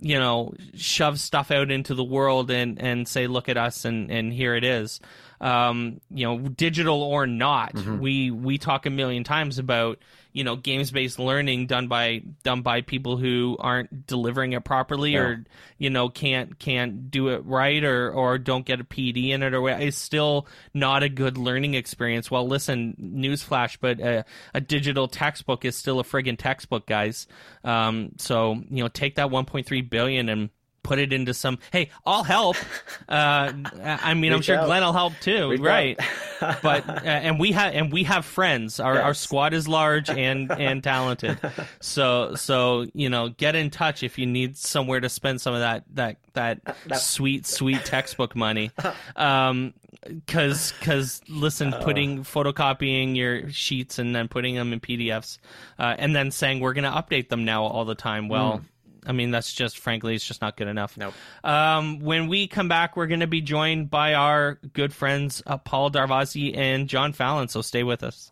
[0.00, 4.10] you know shove stuff out into the world and and say look at us and
[4.10, 5.00] and here it is
[5.40, 7.98] um, you know digital or not mm-hmm.
[7.98, 9.98] we we talk a million times about
[10.32, 15.12] you know games based learning done by done by people who aren't delivering it properly
[15.12, 15.20] yeah.
[15.20, 15.44] or
[15.78, 19.54] you know can't can't do it right or or don't get a PD in it
[19.54, 22.30] or it's still not a good learning experience.
[22.30, 24.24] Well, listen, newsflash, but a,
[24.54, 27.26] a digital textbook is still a friggin' textbook, guys.
[27.64, 30.50] Um, so you know, take that 1.3 billion and
[30.88, 31.58] put it into some.
[31.70, 32.56] Hey, I'll help.
[33.08, 34.66] Uh, I mean, Reach I'm sure out.
[34.66, 35.98] Glenn will help too, Reach right?
[36.62, 38.80] but uh, and we have and we have friends.
[38.80, 39.04] Our yes.
[39.04, 41.38] our squad is large and and talented.
[41.80, 45.60] So so you know, get in touch if you need somewhere to spend some of
[45.60, 48.70] that that that, that sweet sweet textbook money.
[49.16, 55.38] Um, because because listen, uh, putting photocopying your sheets and then putting them in PDFs,
[55.78, 58.28] uh, and then saying we're going to update them now all the time.
[58.28, 58.58] Well.
[58.58, 58.64] Mm
[59.08, 60.96] I mean, that's just frankly, it's just not good enough.
[60.98, 61.14] Nope.
[61.42, 65.56] Um, when we come back, we're going to be joined by our good friends uh,
[65.56, 67.48] Paul Darvasi and John Fallon.
[67.48, 68.30] So stay with us.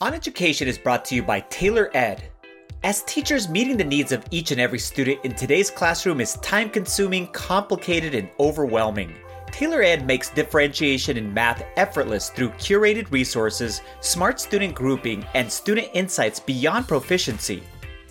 [0.00, 2.30] On Education is brought to you by Tailor Ed.
[2.84, 6.68] As teachers, meeting the needs of each and every student in today's classroom is time
[6.70, 9.14] consuming, complicated, and overwhelming.
[9.52, 15.88] Tailor Ed makes differentiation in math effortless through curated resources, smart student grouping, and student
[15.92, 17.62] insights beyond proficiency.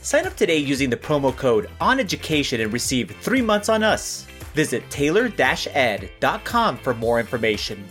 [0.03, 4.25] Sign up today using the promo code ONEDUCATION and receive three months on us.
[4.55, 7.87] Visit tailor-ed.com for more information.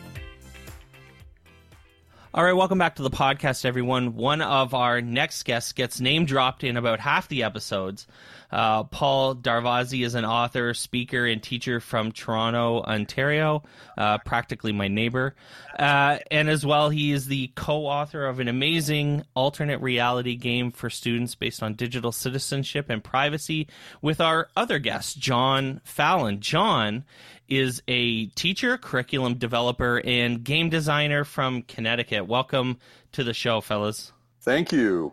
[2.34, 4.14] All right, welcome back to the podcast, everyone.
[4.14, 8.08] One of our next guests gets name dropped in about half the episodes.
[8.53, 13.62] Uh, Paul Darvasi is an author, speaker, and teacher from Toronto, Ontario,
[13.96, 15.34] uh, practically my neighbor.
[15.78, 20.72] Uh, and as well, he is the co author of an amazing alternate reality game
[20.72, 23.68] for students based on digital citizenship and privacy
[24.03, 26.40] with our other guest, John Fallon.
[26.40, 27.05] John
[27.48, 32.26] is a teacher, curriculum developer, and game designer from Connecticut.
[32.26, 32.78] Welcome
[33.12, 34.12] to the show, fellas.
[34.42, 35.12] Thank you.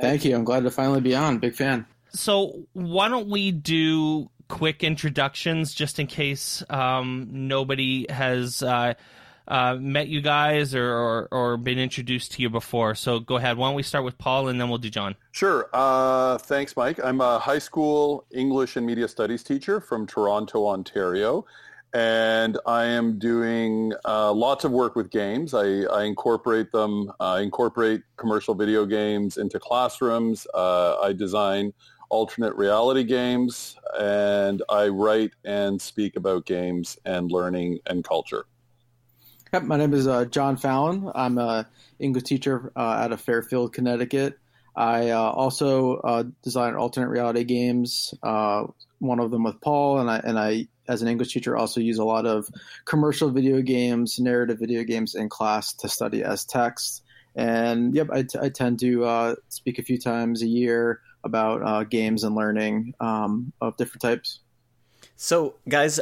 [0.00, 0.34] Thank you.
[0.34, 1.38] I'm glad to finally be on.
[1.38, 1.86] Big fan
[2.16, 8.94] so why don't we do quick introductions just in case um, nobody has uh,
[9.48, 12.94] uh, met you guys or, or, or, been introduced to you before.
[12.94, 13.56] So go ahead.
[13.56, 15.14] Why don't we start with Paul and then we'll do John?
[15.32, 15.68] Sure.
[15.72, 16.98] Uh, thanks, Mike.
[17.02, 21.46] I'm a high school English and media studies teacher from Toronto, Ontario.
[21.94, 25.54] And I am doing uh, lots of work with games.
[25.54, 30.46] I, I incorporate them, I incorporate commercial video games into classrooms.
[30.52, 31.72] Uh, I design
[32.08, 38.46] alternate reality games, and I write and speak about games and learning and culture.
[39.52, 41.10] Yep, my name is uh, John Fallon.
[41.14, 44.38] I'm a English teacher uh, out of Fairfield, Connecticut.
[44.74, 48.12] I uh, also uh, design alternate reality games.
[48.22, 48.64] Uh,
[48.98, 51.98] one of them with Paul, and I and I, as an English teacher, also use
[51.98, 52.48] a lot of
[52.84, 57.02] commercial video games, narrative video games in class to study as text.
[57.34, 61.62] And yep, I, t- I tend to uh, speak a few times a year about
[61.62, 64.40] uh, games and learning um, of different types.
[65.16, 66.00] So, guys,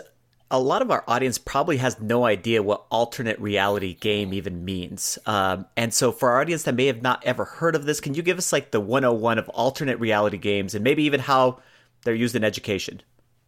[0.51, 5.19] a lot of our audience probably has no idea what alternate reality game even means.
[5.27, 8.15] Um, and so, for our audience that may have not ever heard of this, can
[8.15, 11.61] you give us like the 101 of alternate reality games and maybe even how
[12.05, 13.03] they're used in education?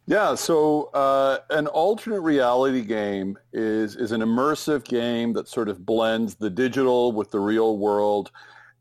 [0.09, 5.85] Yeah, so uh, an alternate reality game is is an immersive game that sort of
[5.85, 8.31] blends the digital with the real world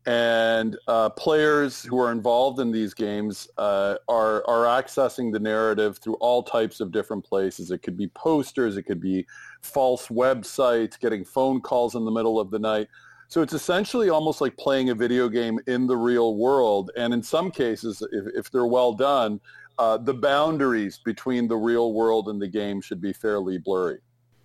[0.06, 5.98] and uh, players who are involved in these games uh, are are accessing the narrative
[5.98, 7.72] through all types of different places.
[7.72, 9.26] It could be posters, it could be
[9.62, 12.88] false websites, getting phone calls in the middle of the night.
[13.28, 16.92] So it's essentially almost like playing a video game in the real world.
[16.96, 19.40] And in some cases, if, if they're well done,
[19.78, 23.98] uh, the boundaries between the real world and the game should be fairly blurry.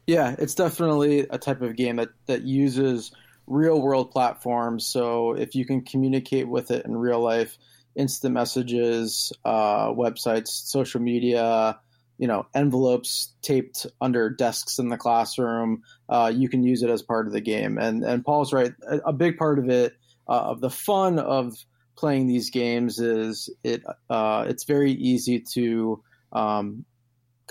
[0.08, 3.12] Yeah, it's definitely a type of game that, that uses
[3.48, 4.88] real world platforms.
[4.88, 7.58] So if you can communicate with it in real life,
[7.96, 11.80] instant messages, uh, websites, social media,
[12.18, 17.02] you know, envelopes taped under desks in the classroom, uh, you can use it as
[17.02, 17.78] part of the game.
[17.78, 18.74] And and Paul's right.
[18.88, 19.96] A, a big part of it,
[20.30, 21.56] uh, of the fun of
[21.98, 23.84] playing these games, is it.
[24.10, 26.86] Uh, it's very easy to um,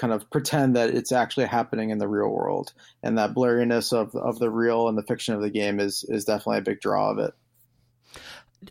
[0.01, 2.72] kind of pretend that it's actually happening in the real world,
[3.03, 6.24] and that blurriness of of the real and the fiction of the game is is
[6.24, 7.34] definitely a big draw of it.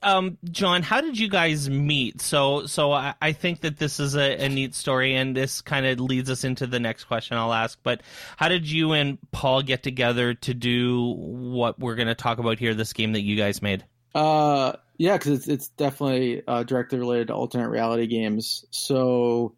[0.03, 2.21] Um, John, how did you guys meet?
[2.21, 5.85] So, so I, I think that this is a, a neat story, and this kind
[5.85, 7.79] of leads us into the next question I'll ask.
[7.81, 8.01] But
[8.37, 12.59] how did you and Paul get together to do what we're going to talk about
[12.59, 12.75] here?
[12.75, 13.83] This game that you guys made.
[14.13, 18.65] Uh, yeah, because it's it's definitely uh, directly related to alternate reality games.
[18.69, 19.55] So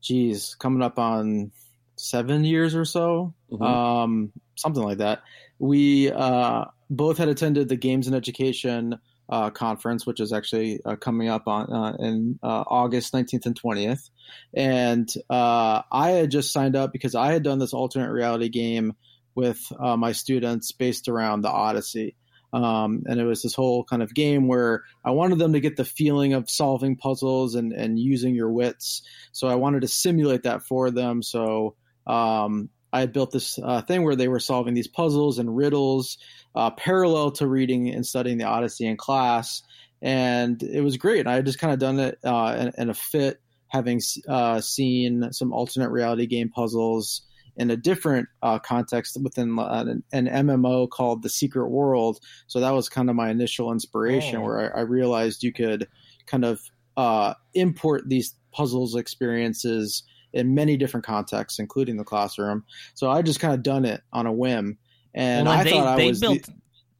[0.00, 1.52] geez, coming up on
[1.96, 3.62] seven years or so, mm-hmm.
[3.62, 5.22] um, something like that.
[5.58, 8.98] We uh, both had attended the Games and Education
[9.30, 13.60] uh, conference, which is actually uh, coming up on uh, in uh, August 19th and
[13.60, 14.10] 20th.
[14.54, 18.94] And uh, I had just signed up because I had done this alternate reality game
[19.36, 22.16] with my students based around the Odyssey.
[22.52, 25.76] Um, and it was this whole kind of game where I wanted them to get
[25.76, 29.02] the feeling of solving puzzles and, and using your wits.
[29.32, 31.22] So I wanted to simulate that for them.
[31.22, 31.76] So
[32.06, 36.18] um, I built this uh, thing where they were solving these puzzles and riddles
[36.54, 39.62] uh, parallel to reading and studying the Odyssey in class.
[40.02, 41.26] And it was great.
[41.26, 45.32] I had just kind of done it uh, in, in, a fit, having uh, seen
[45.32, 47.22] some alternate reality game puzzles
[47.60, 52.18] in a different uh, context within uh, an, an, MMO called The Secret World.
[52.46, 54.40] So that was kind of my initial inspiration, oh.
[54.40, 55.86] where I, I, realized you could
[56.26, 56.58] kind of
[56.96, 62.64] uh, import these puzzles experiences in many different contexts, including the classroom.
[62.94, 64.78] So I just kind of done it on a whim,
[65.12, 66.20] and well, I they, thought I was.
[66.20, 66.54] Built- the-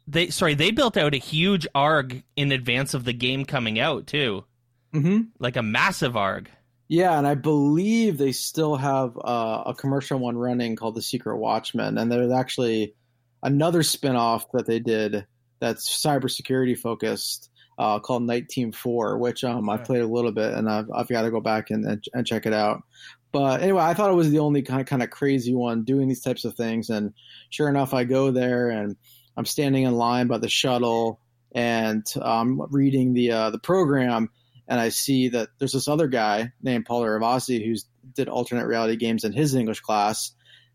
[0.09, 4.09] they sorry they built out a huge arg in advance of the game coming out
[4.09, 4.45] too
[4.93, 5.21] mm-hmm.
[5.39, 6.51] like a massive arg
[6.91, 11.37] yeah, and I believe they still have uh, a commercial one running called The Secret
[11.37, 12.97] Watchman, and there's actually
[13.45, 15.25] another spinoff that they did
[15.61, 20.53] that's cybersecurity focused uh, called Night Team Four, which um, I played a little bit,
[20.53, 22.83] and I've, I've got to go back and, and, and check it out.
[23.31, 26.09] But anyway, I thought it was the only kind of, kind of crazy one doing
[26.09, 27.15] these types of things, and
[27.51, 28.97] sure enough, I go there and
[29.37, 31.21] I'm standing in line by the shuttle
[31.53, 34.31] and I'm um, reading the uh, the program
[34.71, 38.97] and I see that there's this other guy named Paul Darvasi who's did alternate reality
[38.97, 40.31] games in his English class.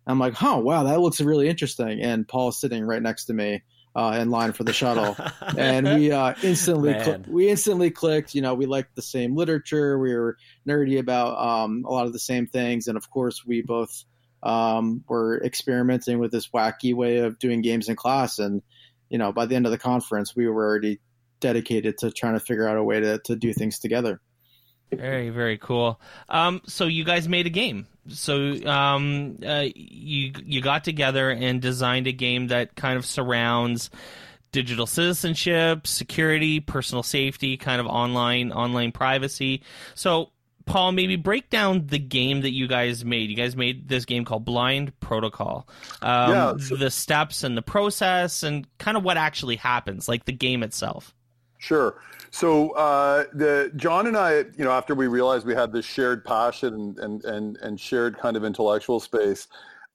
[0.06, 2.02] I'm like, oh wow, that looks really interesting.
[2.02, 3.64] And Paul's sitting right next to me
[3.96, 5.16] uh, in line for the shuttle,
[5.58, 8.36] and we uh, instantly cl- we instantly clicked.
[8.36, 9.98] You know, we liked the same literature.
[9.98, 10.38] We were
[10.68, 14.04] nerdy about um, a lot of the same things, and of course, we both
[14.44, 18.38] um, were experimenting with this wacky way of doing games in class.
[18.38, 18.62] And
[19.10, 21.00] you know, by the end of the conference, we were already
[21.46, 24.20] dedicated to trying to figure out a way to, to do things together.
[24.92, 26.02] Very, very cool.
[26.28, 27.86] Um, so you guys made a game.
[28.08, 28.36] So
[28.66, 33.90] um, uh, you you got together and designed a game that kind of surrounds
[34.52, 39.62] digital citizenship, security, personal safety, kind of online online privacy.
[39.96, 40.32] So
[40.66, 43.30] Paul, maybe break down the game that you guys made.
[43.30, 45.68] You guys made this game called Blind Protocol.
[46.02, 50.26] Um, yeah, so- the steps and the process and kind of what actually happens, like
[50.26, 51.15] the game itself.
[51.66, 51.96] Sure.
[52.30, 56.24] So uh, the John and I, you know, after we realized we had this shared
[56.24, 59.48] passion and and and, and shared kind of intellectual space,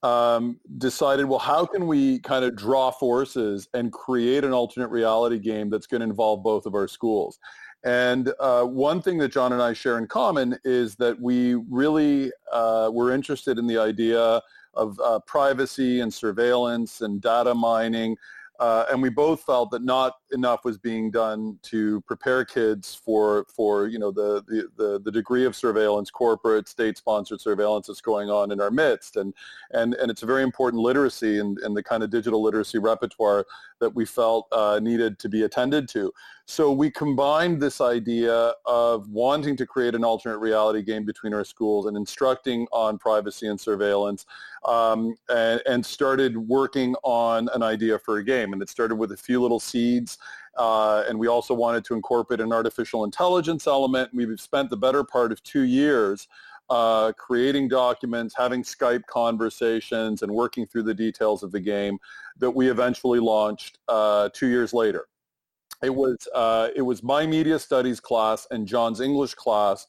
[0.03, 5.39] um, decided, well, how can we kind of draw forces and create an alternate reality
[5.39, 7.39] game that's going to involve both of our schools?
[7.85, 12.33] And uh, one thing that John and I share in common is that we really
[12.51, 14.41] uh, were interested in the idea
[14.73, 18.17] of uh, privacy and surveillance and data mining
[18.61, 23.43] Uh, and we both felt that not enough was being done to prepare kids for
[23.53, 28.29] for you know the the, the, the degree of surveillance, corporate, state-sponsored surveillance that's going
[28.29, 29.33] on in our midst, and
[29.71, 33.47] and and it's a very important literacy and, and the kind of digital literacy repertoire
[33.81, 36.13] that we felt uh, needed to be attended to.
[36.45, 41.43] So we combined this idea of wanting to create an alternate reality game between our
[41.43, 44.25] schools and instructing on privacy and surveillance
[44.65, 48.53] um, and, and, started working on an idea for a game.
[48.53, 50.17] And it started with a few little seeds.
[50.57, 54.09] Uh, and we also wanted to incorporate an artificial intelligence element.
[54.13, 56.27] We've spent the better part of two years
[56.71, 61.99] uh, creating documents, having Skype conversations, and working through the details of the game
[62.37, 65.07] that we eventually launched uh, two years later.
[65.83, 69.85] It was uh, it was my media studies class and John's English class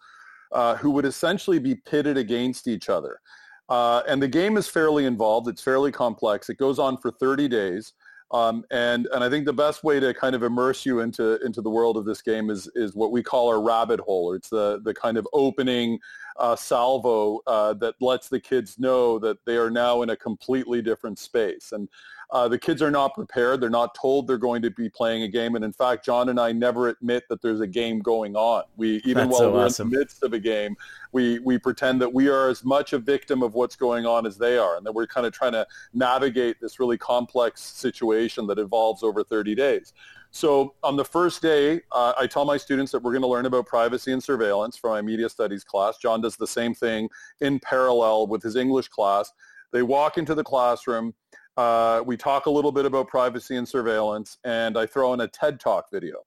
[0.51, 3.20] uh, who would essentially be pitted against each other.
[3.68, 5.49] Uh, and the game is fairly involved.
[5.49, 6.51] It's fairly complex.
[6.51, 7.93] It goes on for 30 days.
[8.33, 11.61] Um, and and I think the best way to kind of immerse you into into
[11.61, 14.33] the world of this game is is what we call our rabbit hole.
[14.33, 15.99] It's the the kind of opening
[16.39, 20.80] uh, salvo uh, that lets the kids know that they are now in a completely
[20.80, 21.72] different space.
[21.72, 21.89] And
[22.33, 23.61] uh, the kids are not prepared.
[23.61, 25.55] They're not told they're going to be playing a game.
[25.55, 28.64] And in fact, John and I never admit that there's a game going on.
[28.76, 29.89] We even That's while so we're awesome.
[29.89, 30.74] in the midst of a game,
[31.12, 34.39] we we pretend that we are as much a victim of what's going on as
[34.39, 38.59] they are, and that we're kind of trying to navigate this really complex situation that
[38.59, 39.93] evolves over 30 days.
[40.30, 43.45] So on the first day, uh, I tell my students that we're going to learn
[43.45, 45.99] about privacy and surveillance from my media studies class.
[45.99, 47.11] John does the same thing
[47.43, 49.30] in parallel with his English class.
[49.72, 51.12] They walk into the classroom.
[51.57, 55.28] Uh, we talk a little bit about privacy and surveillance, and I throw in a
[55.28, 56.24] TED Talk video.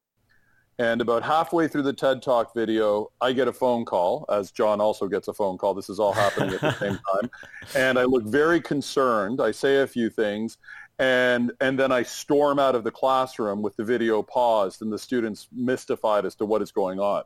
[0.77, 4.81] And about halfway through the TED Talk video, I get a phone call, as John
[4.81, 5.73] also gets a phone call.
[5.73, 7.31] This is all happening at the same time.
[7.75, 9.41] And I look very concerned.
[9.41, 10.57] I say a few things,
[10.99, 14.99] and and then I storm out of the classroom with the video paused and the
[14.99, 17.23] students mystified as to what is going on.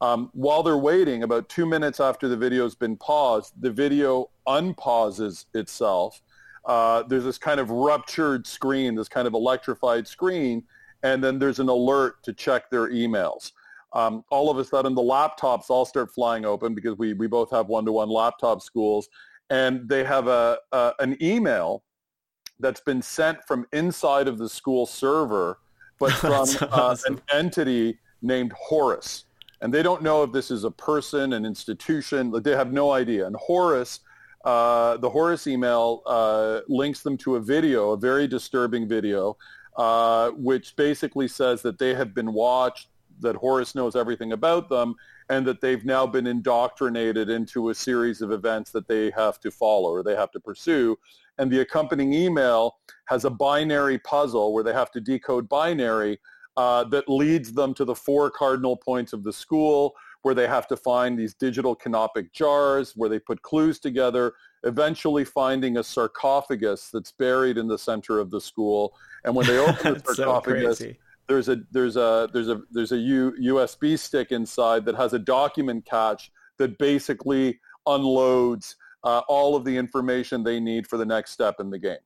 [0.00, 5.46] Um, while they're waiting, about two minutes after the video's been paused, the video unpauses
[5.54, 6.20] itself.
[6.64, 10.62] Uh, there's this kind of ruptured screen, this kind of electrified screen,
[11.02, 13.52] and then there's an alert to check their emails.
[13.92, 17.50] Um, all of a sudden, the laptops all start flying open because we, we both
[17.50, 19.08] have one-to-one laptop schools,
[19.48, 21.82] and they have a, a an email
[22.60, 25.58] that's been sent from inside of the school server,
[25.98, 29.24] but from That's uh, an entity named Horus.
[29.62, 32.32] And they don't know if this is a person, an institution.
[32.42, 33.26] They have no idea.
[33.26, 34.00] And Horus,
[34.44, 39.36] uh, the Horus email uh, links them to a video, a very disturbing video,
[39.76, 42.88] uh, which basically says that they have been watched,
[43.20, 44.94] that Horus knows everything about them,
[45.28, 49.50] and that they've now been indoctrinated into a series of events that they have to
[49.50, 50.98] follow or they have to pursue.
[51.38, 56.18] And the accompanying email has a binary puzzle where they have to decode binary
[56.56, 60.66] uh, that leads them to the four cardinal points of the school where they have
[60.68, 66.90] to find these digital canopic jars where they put clues together, eventually finding a sarcophagus
[66.92, 68.94] that's buried in the center of the school.
[69.24, 70.82] And when they open the That's so sarcophagus,
[71.28, 75.18] there's a there's a there's a there's a U, USB stick inside that has a
[75.18, 81.30] document catch that basically unloads uh, all of the information they need for the next
[81.30, 81.98] step in the game.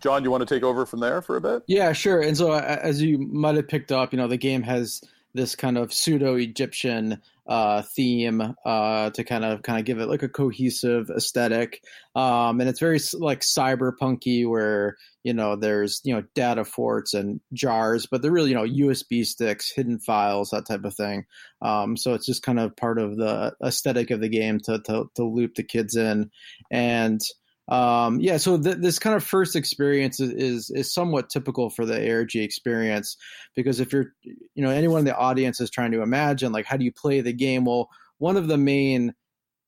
[0.00, 1.62] John, do you want to take over from there for a bit?
[1.66, 2.22] Yeah, sure.
[2.22, 5.02] And so, uh, as you might have picked up, you know, the game has
[5.34, 10.22] this kind of pseudo-Egyptian uh, theme uh, to kind of kind of give it like
[10.22, 11.82] a cohesive aesthetic,
[12.14, 17.40] um, and it's very like cyberpunky, where you know there's you know data forts and
[17.52, 21.24] jars, but they're really you know USB sticks, hidden files, that type of thing.
[21.60, 25.10] Um, so it's just kind of part of the aesthetic of the game to to,
[25.16, 26.30] to loop the kids in,
[26.70, 27.20] and
[27.68, 31.86] um, yeah, so th- this kind of first experience is, is is somewhat typical for
[31.86, 33.16] the ARG experience
[33.54, 36.76] because if you're, you know, anyone in the audience is trying to imagine like how
[36.76, 37.64] do you play the game?
[37.64, 37.88] Well,
[38.18, 39.14] one of the main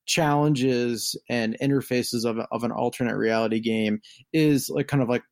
[0.07, 4.01] challenges and interfaces of of an alternate reality game
[4.33, 5.23] is like kind of like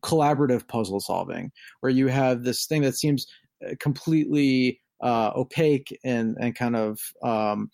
[0.00, 1.50] collaborative puzzle solving,
[1.80, 3.26] where you have this thing that seems
[3.66, 7.68] uh, completely uh, opaque and and kind of um,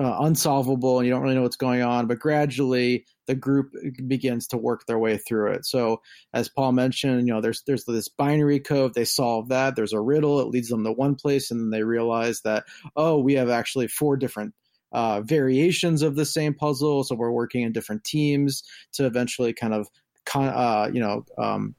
[0.00, 3.72] uh, unsolvable and you don't really know what's going on but gradually the group
[4.08, 5.64] begins to work their way through it.
[5.64, 6.02] So
[6.34, 8.94] as paul mentioned you know there's there's this binary code.
[8.94, 9.76] They solve that.
[9.76, 10.40] There's a riddle.
[10.40, 12.64] It leads them to one place and then they realize that
[12.96, 14.54] oh we have actually four different
[14.92, 17.04] uh, variations of the same puzzle.
[17.04, 18.64] So we're working in different teams
[18.94, 19.86] to eventually kind of
[20.34, 21.74] uh, you know um,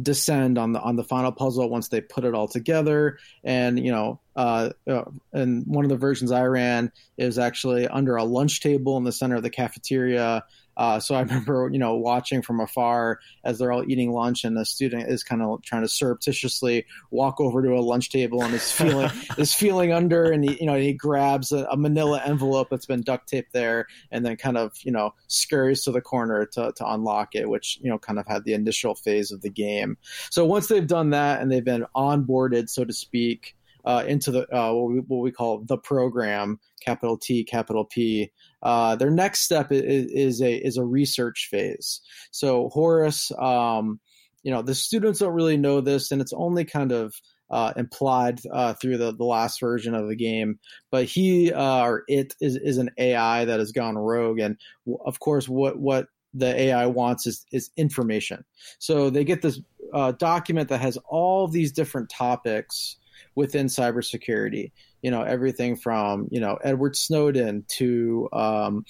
[0.00, 3.18] descend on the on the final puzzle once they put it all together.
[3.44, 8.16] And you know uh, uh and one of the versions i ran is actually under
[8.16, 10.44] a lunch table in the center of the cafeteria
[10.76, 14.56] Uh, so I remember, you know, watching from afar as they're all eating lunch, and
[14.56, 18.54] the student is kind of trying to surreptitiously walk over to a lunch table and
[18.54, 22.68] is feeling is feeling under, and he, you know, he grabs a, a, Manila envelope
[22.70, 26.46] that's been duct taped there, and then kind of, you know, scurries to the corner
[26.46, 29.50] to to unlock it, which you know, kind of had the initial phase of the
[29.50, 29.96] game.
[30.30, 33.56] So once they've done that and they've been onboarded, so to speak.
[33.84, 38.30] Uh, into the uh, what, we, what we call the program, capital T, capital P.
[38.62, 42.00] Uh, their next step is, is, a is a research phase.
[42.30, 43.98] So Horus, um,
[44.44, 47.14] you know, the students don't really know this, and it's only kind of
[47.52, 50.58] uh, implied uh, through the, the last version of the game.
[50.90, 54.56] But he uh, or it is, is an AI that has gone rogue, and
[55.04, 58.44] of course, what what the AI wants is is information.
[58.78, 59.60] So they get this
[59.92, 62.96] uh, document that has all these different topics
[63.34, 64.70] within cybersecurity
[65.02, 68.84] you know everything from you know Edward Snowden to um,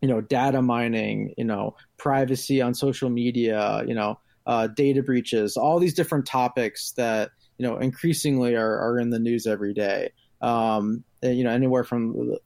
[0.00, 5.56] you know data mining, you know privacy on social media, you know uh, data breaches,
[5.56, 10.10] all these different topics that you know increasingly are, are in the news every day.
[10.40, 12.36] Um, you know anywhere from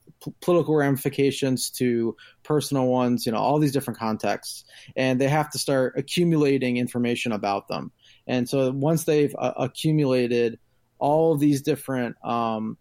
[0.41, 4.65] political ramifications to personal ones, you know all these different contexts,
[4.97, 7.91] and they have to start accumulating information about them.
[8.27, 10.59] And so once they've uh, accumulated
[11.01, 12.77] all these different um,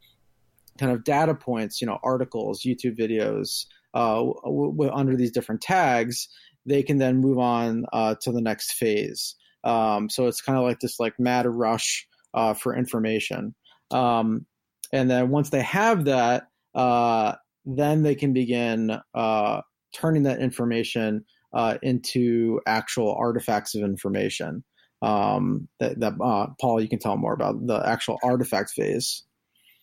[0.79, 5.61] kind of data points, you know, articles, YouTube videos uh, w- w- under these different
[5.61, 6.29] tags,
[6.67, 9.35] they can then move on uh, to the next phase.
[9.65, 13.55] Um, so it's kind of like this like mad rush uh, for information.
[13.91, 14.47] Um,
[14.93, 16.45] and then once they have that,
[16.75, 19.61] uh, then they can begin uh,
[19.95, 24.63] turning that information uh, into actual artifacts of information
[25.03, 29.25] um, that, that uh, Paul, you can tell more about the actual artifact phase.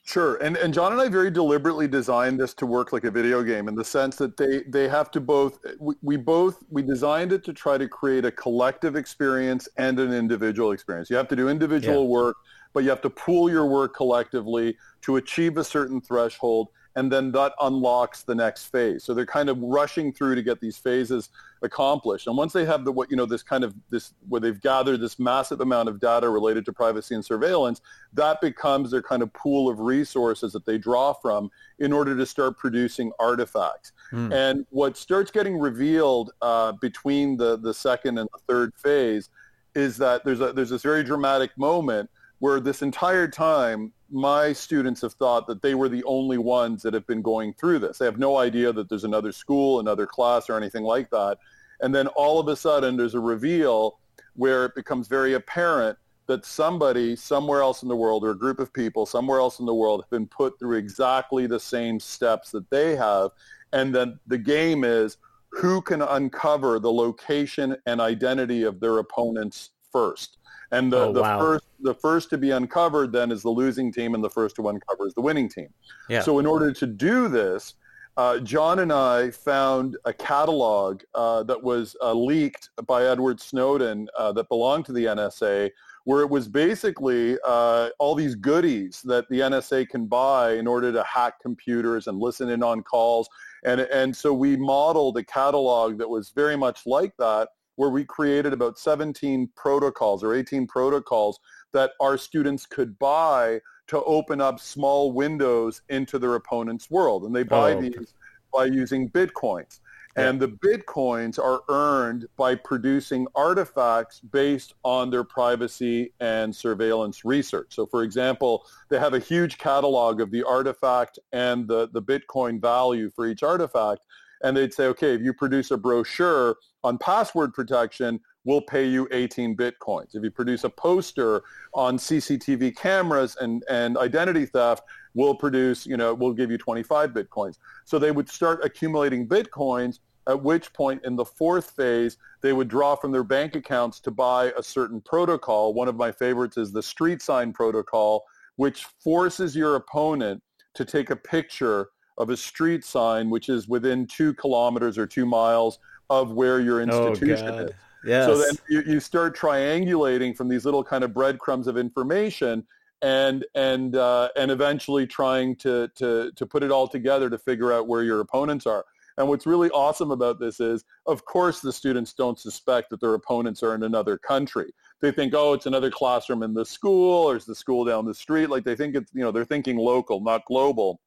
[0.07, 3.43] Sure, and and John and I very deliberately designed this to work like a video
[3.43, 7.33] game in the sense that they they have to both we, we both we designed
[7.33, 11.09] it to try to create a collective experience and an individual experience.
[11.09, 12.09] You have to do individual yeah.
[12.09, 12.37] work,
[12.73, 17.31] but you have to pool your work collectively to achieve a certain threshold and then
[17.31, 19.03] that unlocks the next phase.
[19.03, 21.29] So they're kind of rushing through to get these phases
[21.61, 22.25] accomplished.
[22.25, 24.99] And once they have the what you know this kind of this where they've gathered
[24.99, 27.81] this massive amount of data related to privacy and surveillance,
[28.13, 32.25] that becomes their kind of pool of resources that they draw from in order to
[32.25, 33.91] start producing artifacts.
[34.11, 34.33] Mm.
[34.33, 39.29] And what starts getting revealed uh, between the the second and the third phase
[39.75, 42.09] is that there's a there's this very dramatic moment
[42.39, 46.93] where this entire time my students have thought that they were the only ones that
[46.93, 47.97] have been going through this.
[47.97, 51.39] They have no idea that there's another school, another class, or anything like that.
[51.81, 53.99] And then all of a sudden, there's a reveal
[54.35, 58.59] where it becomes very apparent that somebody somewhere else in the world or a group
[58.59, 62.51] of people somewhere else in the world have been put through exactly the same steps
[62.51, 63.31] that they have.
[63.73, 65.17] And then the game is
[65.51, 70.36] who can uncover the location and identity of their opponents first.
[70.71, 71.39] And the, oh, the wow.
[71.39, 74.67] first the first to be uncovered then is the losing team, and the first to
[74.67, 75.69] uncover is the winning team.
[76.09, 76.21] Yeah.
[76.21, 77.75] So in order to do this,
[78.17, 84.07] uh, John and I found a catalog uh, that was uh, leaked by Edward Snowden
[84.17, 85.69] uh, that belonged to the NSA,
[86.05, 90.91] where it was basically uh, all these goodies that the NSA can buy in order
[90.91, 93.29] to hack computers and listen in on calls.
[93.65, 98.03] And, and so we modeled a catalog that was very much like that where we
[98.03, 101.39] created about 17 protocols or 18 protocols
[101.71, 107.23] that our students could buy to open up small windows into their opponent's world.
[107.23, 107.89] And they oh, buy oh, okay.
[107.89, 108.13] these
[108.53, 109.79] by using bitcoins.
[110.17, 110.29] Yeah.
[110.29, 117.75] And the bitcoins are earned by producing artifacts based on their privacy and surveillance research.
[117.75, 122.59] So for example, they have a huge catalog of the artifact and the, the bitcoin
[122.59, 124.07] value for each artifact
[124.43, 129.07] and they'd say, okay, if you produce a brochure on password protection, we'll pay you
[129.11, 130.15] 18 bitcoins.
[130.15, 134.83] If you produce a poster on CCTV cameras and, and identity theft,
[135.13, 137.57] we'll produce, you know, we'll give you 25 bitcoins.
[137.85, 142.67] So they would start accumulating bitcoins, at which point in the fourth phase, they would
[142.67, 145.73] draw from their bank accounts to buy a certain protocol.
[145.73, 148.23] One of my favorites is the street sign protocol,
[148.55, 150.41] which forces your opponent
[150.75, 155.25] to take a picture of a street sign which is within two kilometers or two
[155.25, 157.71] miles of where your oh, institution oh, is.
[158.05, 158.25] Yes.
[158.25, 162.65] So then you, you start triangulating from these little kind of breadcrumbs of information
[163.01, 167.73] and and uh, and eventually trying to, to to put it all together to figure
[167.73, 168.85] out where your opponents are.
[169.19, 173.15] And what's really awesome about this is, of course, the students don't suspect that their
[173.15, 174.71] opponents are in another country.
[175.01, 178.13] They think, oh, it's another classroom in the school, or it's the school down the
[178.13, 178.51] street.
[178.51, 180.99] Like they think it's, you know, they're thinking local, not global.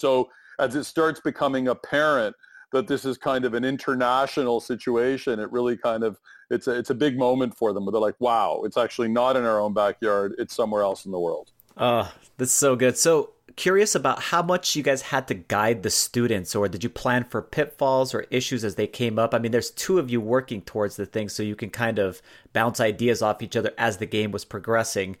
[0.00, 2.34] So as it starts becoming apparent
[2.72, 5.40] that this is kind of an international situation.
[5.40, 6.18] It really kind of
[6.50, 7.86] it's a, it's a big moment for them.
[7.90, 10.34] They're like, wow, it's actually not in our own backyard.
[10.38, 11.52] It's somewhere else in the world.
[11.76, 12.98] Oh, that's so good.
[12.98, 16.88] So curious about how much you guys had to guide the students or did you
[16.88, 20.20] plan for pitfalls or issues as they came up i mean there's two of you
[20.20, 22.22] working towards the thing so you can kind of
[22.52, 25.16] bounce ideas off each other as the game was progressing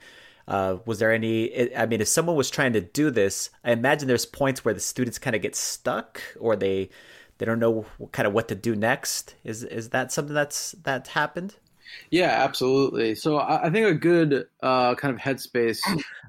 [0.48, 4.08] uh, was there any i mean if someone was trying to do this i imagine
[4.08, 6.88] there's points where the students kind of get stuck or they
[7.38, 10.72] they don't know what, kind of what to do next is is that something that's
[10.82, 11.56] that happened
[12.10, 13.14] yeah, absolutely.
[13.14, 15.80] So I, I think a good uh, kind of headspace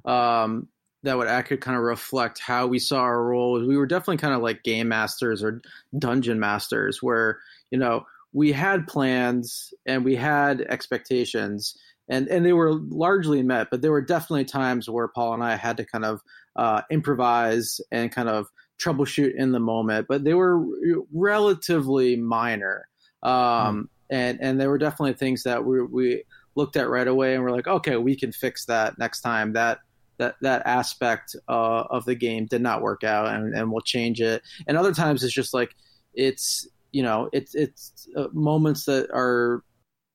[0.05, 0.67] um,
[1.03, 3.65] that would actually kind of reflect how we saw our role.
[3.65, 5.61] We were definitely kind of like game masters or
[5.97, 7.39] dungeon masters, where
[7.71, 11.77] you know we had plans and we had expectations,
[12.09, 13.67] and and they were largely met.
[13.71, 16.21] But there were definitely times where Paul and I had to kind of
[16.55, 18.47] uh, improvise and kind of
[18.81, 20.07] troubleshoot in the moment.
[20.07, 20.63] But they were
[21.13, 22.87] relatively minor,
[23.23, 23.87] um, mm.
[24.09, 26.23] and and there were definitely things that we we
[26.55, 29.53] looked at right away and we're like, okay, we can fix that next time.
[29.53, 29.79] That
[30.17, 34.21] that that aspect uh, of the game did not work out, and, and we'll change
[34.21, 34.43] it.
[34.67, 35.75] And other times it's just like
[36.13, 39.63] it's you know it's it's uh, moments that are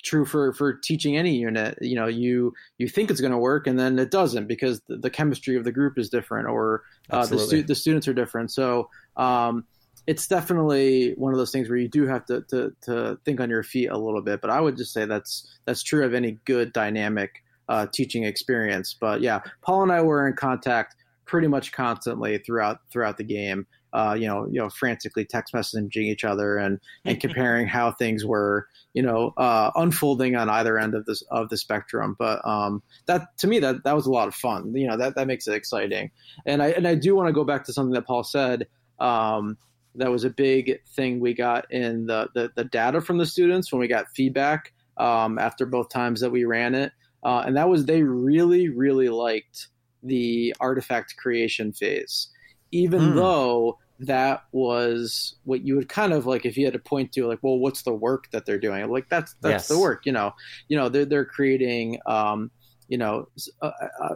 [0.07, 3.67] true for for teaching any unit you know you you think it's going to work
[3.67, 7.27] and then it doesn't because the, the chemistry of the group is different or uh,
[7.27, 9.65] the, stu- the students are different so um,
[10.07, 13.51] it's definitely one of those things where you do have to, to to think on
[13.51, 16.39] your feet a little bit but i would just say that's that's true of any
[16.45, 18.95] good dynamic uh, teaching experience.
[18.99, 23.67] But yeah, Paul and I were in contact pretty much constantly throughout throughout the game.
[23.93, 28.25] Uh, you know, you know, frantically text messaging each other and and comparing how things
[28.25, 32.17] were, you know, uh, unfolding on either end of this of the spectrum.
[32.19, 34.75] But um, that to me that that was a lot of fun.
[34.75, 36.11] You know, that that makes it exciting.
[36.45, 38.67] And I and I do want to go back to something that Paul said.
[38.99, 39.59] Um,
[39.99, 43.73] that was a big thing we got in the, the, the data from the students
[43.73, 47.67] when we got feedback um, after both times that we ran it uh, and that
[47.67, 49.69] was they really really liked
[50.07, 52.29] the artifact creation phase,
[52.77, 53.15] even mm.
[53.15, 57.27] though that was what you would kind of like if you had to point to
[57.27, 59.69] like well what's the work that they're doing like that's that's yes.
[59.69, 60.33] the work you know
[60.69, 62.51] you know they're they're creating um
[62.89, 63.27] you know
[63.63, 63.73] a,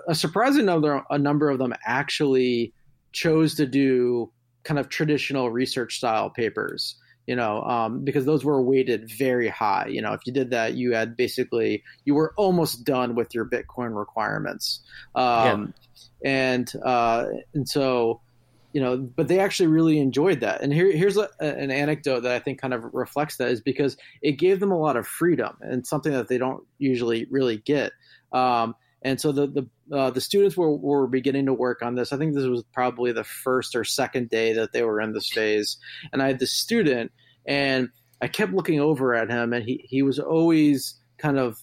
[0.08, 2.74] a surprising number a number of them actually
[3.12, 4.30] chose to do
[4.64, 6.96] kind of traditional research style papers
[7.30, 9.86] you know, um, because those were weighted very high.
[9.88, 13.44] You know, if you did that, you had basically you were almost done with your
[13.44, 14.80] Bitcoin requirements.
[15.14, 15.72] Um,
[16.22, 16.30] yeah.
[16.30, 18.20] And uh, and so,
[18.72, 20.62] you know, but they actually really enjoyed that.
[20.62, 23.96] And here, here's a, an anecdote that I think kind of reflects that is because
[24.22, 27.92] it gave them a lot of freedom and something that they don't usually really get.
[28.32, 32.12] Um, and so the the uh, the students were were beginning to work on this.
[32.12, 35.30] I think this was probably the first or second day that they were in this
[35.30, 35.78] phase.
[36.12, 37.10] And I had this student,
[37.46, 37.88] and
[38.20, 41.58] I kept looking over at him, and he he was always kind of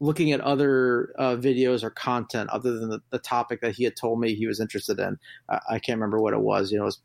[0.00, 3.94] looking at other uh, videos or content other than the, the, topic that he had
[3.96, 5.18] told me he was interested in.
[5.48, 6.72] I, I can't remember what it was.
[6.72, 7.00] You know, it was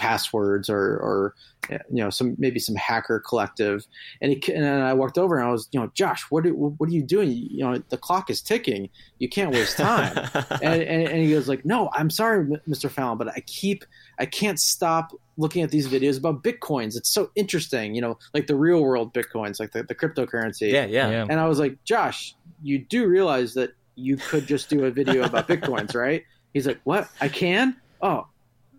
[0.00, 1.34] passwords or, or
[1.68, 3.86] you know some maybe some hacker collective
[4.22, 6.88] and he and I walked over and I was you know Josh what are, what
[6.88, 8.88] are you doing you know the clock is ticking
[9.18, 10.16] you can't waste time
[10.62, 12.90] and, and, and, he goes like no I'm sorry Mr.
[12.90, 13.84] Fallon but I keep
[14.18, 16.96] I can't stop looking at these videos about bitcoins.
[16.96, 20.70] It's so interesting you know like the real world bitcoins like the, the cryptocurrency.
[20.72, 21.10] Yeah, yeah.
[21.10, 21.26] Yeah.
[21.28, 25.24] And I was like Josh you do realize that you could just do a video
[25.24, 26.24] about bitcoins right?
[26.52, 27.08] He's like what?
[27.20, 27.76] I can?
[28.02, 28.26] Oh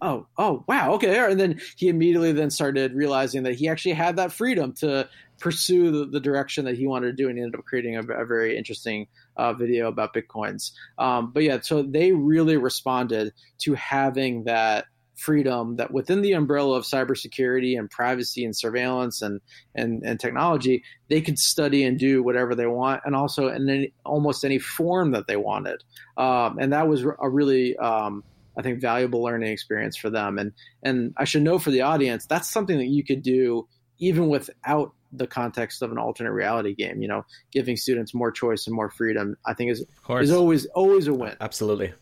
[0.02, 1.18] oh, oh, wow, okay.
[1.20, 5.08] And then he immediately then started realizing that he actually had that freedom to
[5.40, 8.00] pursue the, the direction that he wanted to do, and he ended up creating a,
[8.00, 9.08] a very interesting
[9.38, 10.72] uh, video about bitcoins.
[10.98, 14.86] Um, but yeah, so they really responded to having that
[15.22, 19.40] freedom that within the umbrella of cybersecurity and privacy and surveillance and
[19.76, 23.94] and, and technology, they could study and do whatever they want, and also in any,
[24.06, 25.84] almost any form that they wanted.
[26.18, 28.24] Um, and that was a really um,
[28.58, 30.38] I think valuable learning experience for them.
[30.38, 30.54] And
[30.84, 33.68] and I should know for the audience that's something that you could do
[34.00, 37.02] even without the context of an alternate reality game.
[37.02, 41.08] You know, giving students more choice and more freedom, I think is is always always
[41.08, 41.36] a win.
[41.40, 41.94] Absolutely.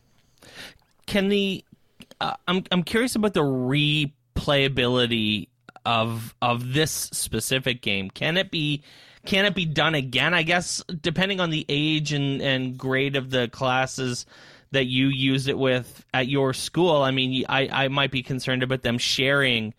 [1.05, 1.63] Can the
[2.21, 5.49] uh, I'm I'm curious about the replayability
[5.85, 8.09] of of this specific game.
[8.09, 8.83] Can it be
[9.25, 10.33] can it be done again?
[10.33, 14.25] I guess depending on the age and and grade of the classes
[14.71, 17.01] that you used it with at your school.
[17.01, 19.73] I mean, I, I might be concerned about them sharing,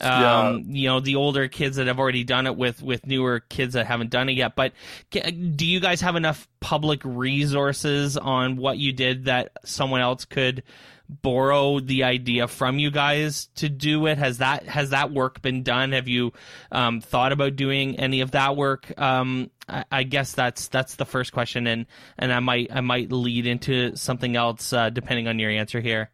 [0.00, 0.58] um, yeah.
[0.66, 3.86] you know, the older kids that have already done it with, with newer kids that
[3.86, 4.54] haven't done it yet.
[4.54, 4.72] But
[5.10, 10.62] do you guys have enough public resources on what you did that someone else could
[11.08, 14.18] borrow the idea from you guys to do it?
[14.18, 15.92] Has that has that work been done?
[15.92, 16.32] Have you
[16.72, 18.92] um, thought about doing any of that work?
[19.00, 21.86] Um, I, I, guess that's that's the first question, and
[22.18, 26.10] and I might I might lead into something else uh, depending on your answer here.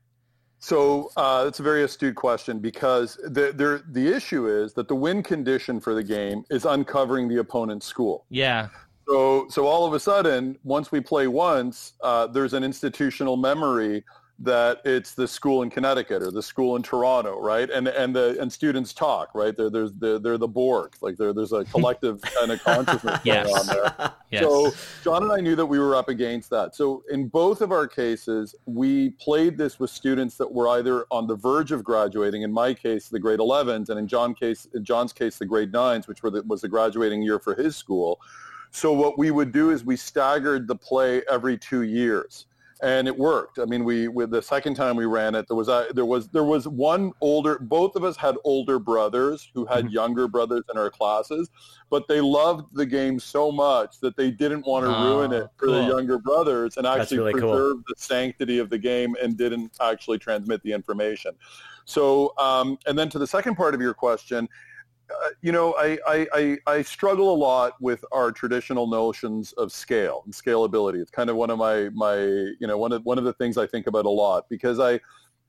[0.61, 4.95] So uh, that's a very astute question because the, the the issue is that the
[4.95, 8.27] win condition for the game is uncovering the opponent's school.
[8.29, 8.69] Yeah.
[9.09, 14.05] So so all of a sudden, once we play once, uh, there's an institutional memory
[14.43, 17.69] that it's the school in Connecticut or the school in Toronto, right?
[17.69, 19.55] And and the and students talk, right?
[19.55, 23.47] They're there's they're, they're the Borg, like there there's a collective kind of consciousness yes.
[23.47, 24.13] going on there.
[24.31, 24.43] yes.
[24.43, 24.73] So
[25.05, 26.75] John and I knew that we were up against that.
[26.75, 31.27] So in both of our cases, we played this with students that were either on
[31.27, 32.41] the verge of graduating.
[32.41, 35.71] In my case, the grade 11s, and in John case, in John's case, the grade
[35.71, 38.21] 9s, which were the, was the graduating year for his school.
[38.71, 42.47] So what we would do is we staggered the play every two years
[42.83, 43.59] and it worked.
[43.59, 46.29] I mean, we with the second time we ran it, there was a, there was
[46.29, 47.59] there was one older.
[47.59, 49.95] Both of us had older brothers who had mm-hmm.
[49.95, 51.51] younger brothers in our classes,
[51.91, 55.49] but they loved the game so much that they didn't want to oh, ruin it
[55.57, 55.75] for cool.
[55.75, 57.83] the younger brothers and actually really preserve cool.
[57.89, 61.33] the sanctity of the game and didn't actually transmit the information.
[61.85, 64.49] So, um, and then to the second part of your question, uh,
[65.11, 70.23] Uh, you know, I, I, I, struggle a lot with our traditional notions of scale
[70.25, 71.01] and scalability.
[71.01, 73.59] It's kind of one of my, my you know, one of, one of the things
[73.59, 75.01] I think about a lot because I,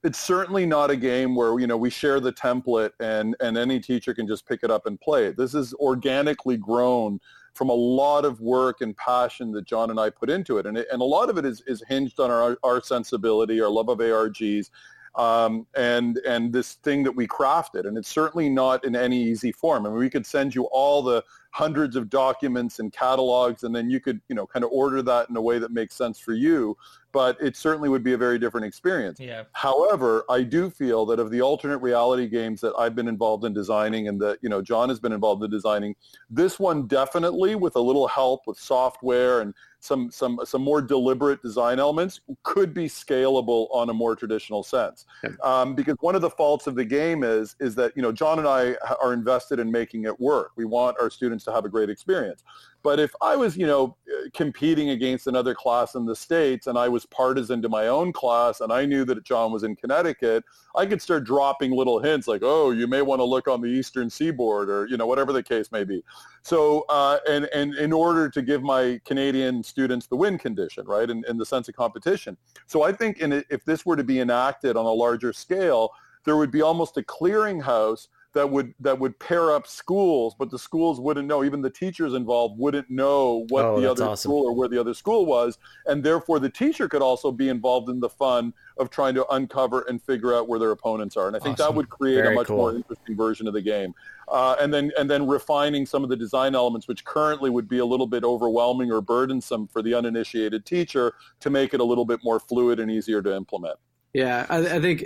[0.04, 3.80] it's certainly not a game where, you know, we share the template and, and any
[3.80, 5.38] teacher can just pick it up and play it.
[5.38, 7.20] This is organically grown
[7.54, 10.66] from a lot of work and passion that John and I put into it.
[10.66, 13.70] And, it, and a lot of it is, is hinged on our, our sensibility, our
[13.70, 14.70] love of ARGs,
[15.16, 17.86] um, and and this thing that we crafted.
[17.86, 19.86] And it's certainly not in any easy form.
[19.86, 23.90] I mean, we could send you all the hundreds of documents and catalogs, and then
[23.90, 26.34] you could you know kind of order that in a way that makes sense for
[26.34, 26.78] you
[27.12, 29.20] but it certainly would be a very different experience.
[29.20, 29.44] Yeah.
[29.54, 33.54] However, I do feel that of the alternate reality games that I've been involved in
[33.54, 35.96] designing and that, you know, John has been involved in designing,
[36.30, 41.42] this one definitely with a little help with software and some some some more deliberate
[41.42, 45.06] design elements could be scalable on a more traditional sense.
[45.44, 48.38] Um, because one of the faults of the game is is that you know John
[48.40, 50.52] and I are invested in making it work.
[50.56, 52.44] We want our students to have a great experience.
[52.84, 53.96] But if I was, you know,
[54.34, 58.62] competing against another class in the States and I was partisan to my own class
[58.62, 60.44] and I knew that John was in Connecticut,
[60.76, 63.68] I could start dropping little hints like, oh, you may want to look on the
[63.68, 66.04] eastern seaboard or, you know, whatever the case may be.
[66.44, 71.10] So, uh, and, and in order to give my Canadian students the win condition, right,
[71.10, 72.38] in, in the sense of competition.
[72.68, 75.92] So I think in, if this were to be enacted on a larger scale,
[76.24, 80.60] there would be almost a clearinghouse that would that would pair up schools, but the
[80.60, 81.44] schools wouldn't know.
[81.44, 84.30] Even the teachers involved wouldn't know what oh, the other awesome.
[84.30, 87.90] school or where the other school was, and therefore the teacher could also be involved
[87.90, 91.28] in the fun of trying to uncover and figure out where their opponents are.
[91.28, 91.74] And I think awesome.
[91.74, 92.58] that would create Very a much cool.
[92.58, 93.94] more interesting version of the game.
[94.30, 97.80] Uh, and then and then refining some of the design elements, which currently would be
[97.80, 102.06] a little bit overwhelming or burdensome for the uninitiated teacher, to make it a little
[102.06, 103.78] bit more fluid and easier to implement.
[104.14, 105.06] Yeah, I, I think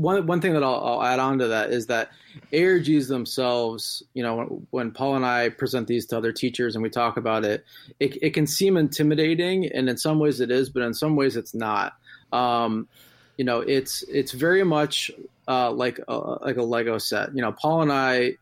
[0.00, 2.10] one one thing that I'll, I'll, add on to that is that
[2.52, 6.82] ARGs themselves, you know, when, when, Paul and I present these to other teachers and
[6.82, 7.64] we talk about it,
[7.98, 11.36] it, it can seem intimidating, and in some ways it is, but in some ways
[11.36, 11.94] it's not.
[12.32, 12.88] Um,
[13.36, 15.10] you know, it's it's very much
[15.48, 17.34] uh, like a, like a Lego set.
[17.34, 18.36] You know, Paul and I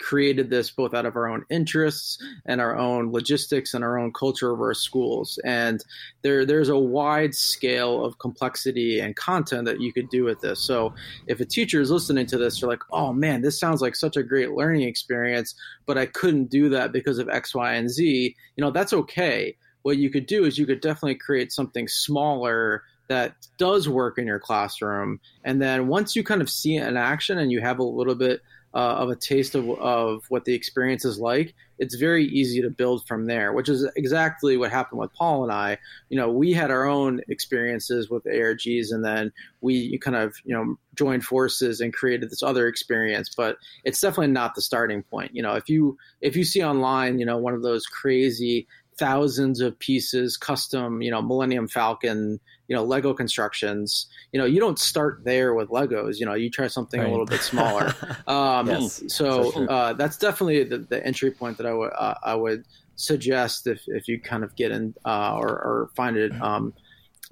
[0.00, 4.12] created this both out of our own interests and our own logistics and our own
[4.12, 5.38] culture of our schools.
[5.44, 5.84] And
[6.22, 10.60] there, there's a wide scale of complexity and content that you could do with this.
[10.60, 10.94] So
[11.26, 14.16] if a teacher is listening to this, they're like, oh man, this sounds like such
[14.16, 15.54] a great learning experience,
[15.86, 18.34] but I couldn't do that because of X, Y, and Z.
[18.56, 19.56] You know, that's okay.
[19.82, 24.26] What you could do is you could definitely create something smaller that does work in
[24.26, 25.20] your classroom.
[25.44, 28.14] And then once you kind of see it in action and you have a little
[28.14, 28.40] bit
[28.74, 32.70] uh, of a taste of, of what the experience is like, it's very easy to
[32.70, 35.78] build from there, which is exactly what happened with Paul and I.
[36.10, 40.54] You know, we had our own experiences with ARGs and then we kind of, you
[40.54, 45.34] know, joined forces and created this other experience, but it's definitely not the starting point.
[45.34, 48.68] You know, if you, if you see online, you know, one of those crazy
[49.00, 52.38] thousands of pieces, custom, you know, Millennium Falcon,
[52.68, 54.06] you know, Lego constructions.
[54.30, 56.20] You know, you don't start there with Legos.
[56.20, 57.08] You know, you try something right.
[57.08, 57.92] a little bit smaller.
[58.26, 62.34] Um, yes, so uh, that's definitely the, the, entry point that I would uh, I
[62.34, 66.74] would suggest if if you kind of get in uh, or, or, find it um,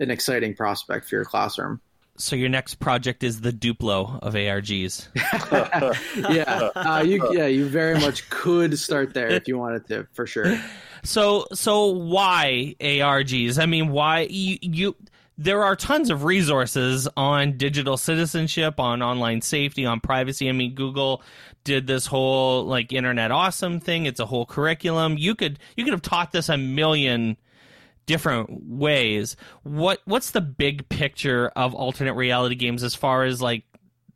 [0.00, 1.80] an exciting prospect for your classroom.
[2.16, 5.08] So your next project is the Duplo of ARGs.
[6.34, 10.26] yeah, uh, you yeah you very much could start there if you wanted to for
[10.26, 10.58] sure.
[11.02, 13.58] So so why ARGs?
[13.58, 14.96] I mean, why you you
[15.38, 20.48] there are tons of resources on digital citizenship, on online safety, on privacy.
[20.48, 21.22] I mean, Google
[21.62, 24.06] did this whole like internet awesome thing.
[24.06, 25.16] It's a whole curriculum.
[25.16, 27.36] You could you could have taught this a million
[28.06, 29.36] different ways.
[29.62, 33.62] What what's the big picture of alternate reality games as far as like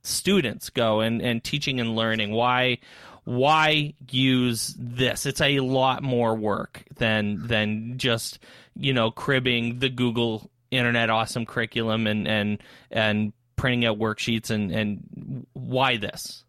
[0.02, 2.32] students go and, and teaching and learning?
[2.32, 2.78] Why
[3.24, 5.26] why use this?
[5.26, 8.40] It's a lot more work than than just,
[8.74, 12.58] you know, cribbing the Google internet awesome curriculum and and
[12.90, 16.44] and printing out worksheets and and why this?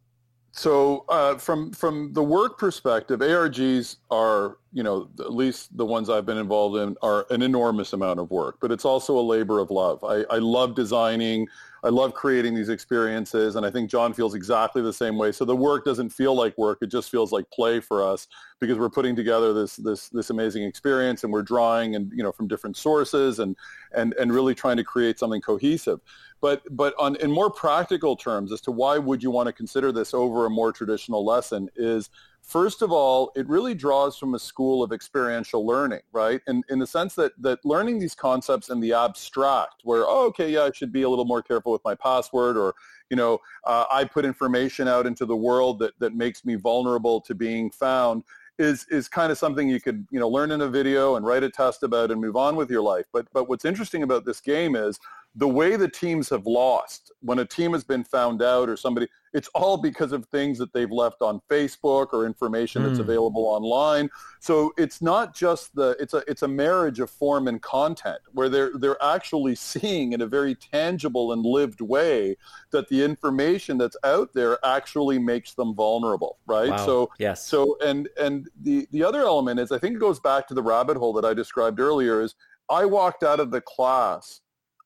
[0.52, 6.10] So uh, from from the work perspective args are you know at least the ones
[6.10, 9.60] i've been involved in are an enormous amount of work but it's also a labor
[9.60, 10.04] of love.
[10.04, 11.48] I, I love designing
[11.84, 15.34] I love creating these experiences, and I think John feels exactly the same way.
[15.34, 18.28] So the work doesn't feel like work; it just feels like play for us
[18.62, 22.32] because we're putting together this this this amazing experience, and we're drawing and you know
[22.32, 23.58] from different sources, and
[23.94, 26.00] and and really trying to create something cohesive.
[26.40, 29.92] But but on in more practical terms, as to why would you want to consider
[29.92, 32.10] this over a more traditional lesson is
[32.44, 36.42] First of all, it really draws from a school of experiential learning, right?
[36.46, 40.52] And in the sense that, that learning these concepts in the abstract, where, oh, okay,
[40.52, 42.76] yeah, I should be a little more careful with my password, or,
[43.10, 47.22] you know, uh, I put information out into the world that, that makes me vulnerable
[47.22, 48.24] to being found,
[48.60, 51.44] is is kind of something you could you know learn in a video and write
[51.44, 53.06] a test about and move on with your life.
[53.12, 55.00] But but what's interesting about this game is
[55.36, 59.08] the way the teams have lost when a team has been found out or somebody
[59.34, 63.02] it's all because of things that they've left on facebook or information that's hmm.
[63.02, 64.10] available online
[64.40, 68.48] so it's not just the it's a it's a marriage of form and content where
[68.48, 72.36] they're they're actually seeing in a very tangible and lived way
[72.72, 76.86] that the information that's out there actually makes them vulnerable right wow.
[76.86, 80.48] so yes so and and the the other element is i think it goes back
[80.48, 82.36] to the rabbit hole that i described earlier is
[82.70, 84.42] i walked out of the class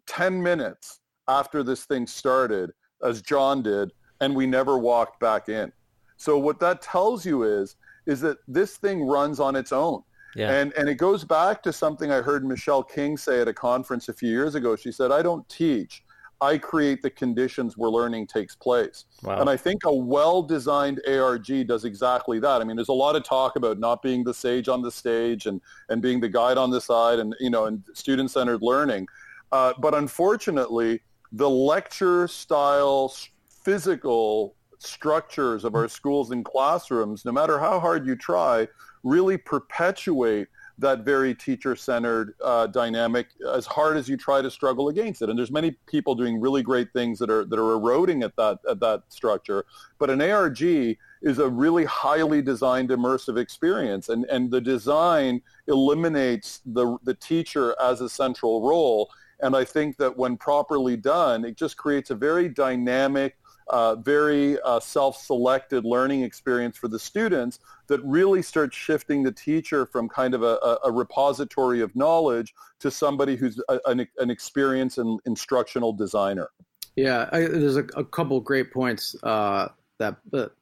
[0.08, 2.72] 10 minutes after this thing started,
[3.04, 3.92] as John did,
[4.22, 5.72] and we never walked back in.
[6.18, 10.02] So what that tells you is, is that this thing runs on its own.
[10.36, 10.52] Yeah.
[10.52, 14.10] And, and it goes back to something I heard Michelle King say at a conference
[14.10, 14.76] a few years ago.
[14.76, 16.04] She said, I don't teach.
[16.40, 19.06] I create the conditions where learning takes place.
[19.24, 19.42] Wow.
[19.42, 22.62] And I think a well-designed ARG does exactly that.
[22.62, 25.48] I mean, there's a lot of talk about not being the sage on the stage
[25.48, 29.08] and, and being the guide on the side and, you know, and student-centered learning.
[29.52, 33.14] Uh, but unfortunately, the lecture style
[33.50, 38.68] physical structures of our schools and classrooms, no matter how hard you try,
[39.04, 40.48] really perpetuate
[40.80, 45.30] that very teacher-centered uh, dynamic as hard as you try to struggle against it.
[45.30, 48.60] And there's many people doing really great things that are that are eroding at that
[48.70, 49.66] at that structure.
[49.98, 56.62] But an ARG is a really highly designed immersive experience, and and the design eliminates
[56.66, 59.10] the the teacher as a central role
[59.40, 64.60] and I think that when properly done, it just creates a very dynamic, uh, very
[64.62, 70.34] uh, self-selected learning experience for the students that really starts shifting the teacher from kind
[70.34, 75.94] of a, a repository of knowledge to somebody who's a, an, an experienced and instructional
[75.94, 76.50] designer.
[76.96, 79.68] Yeah, I, there's a, a, couple great points uh,
[80.00, 80.18] that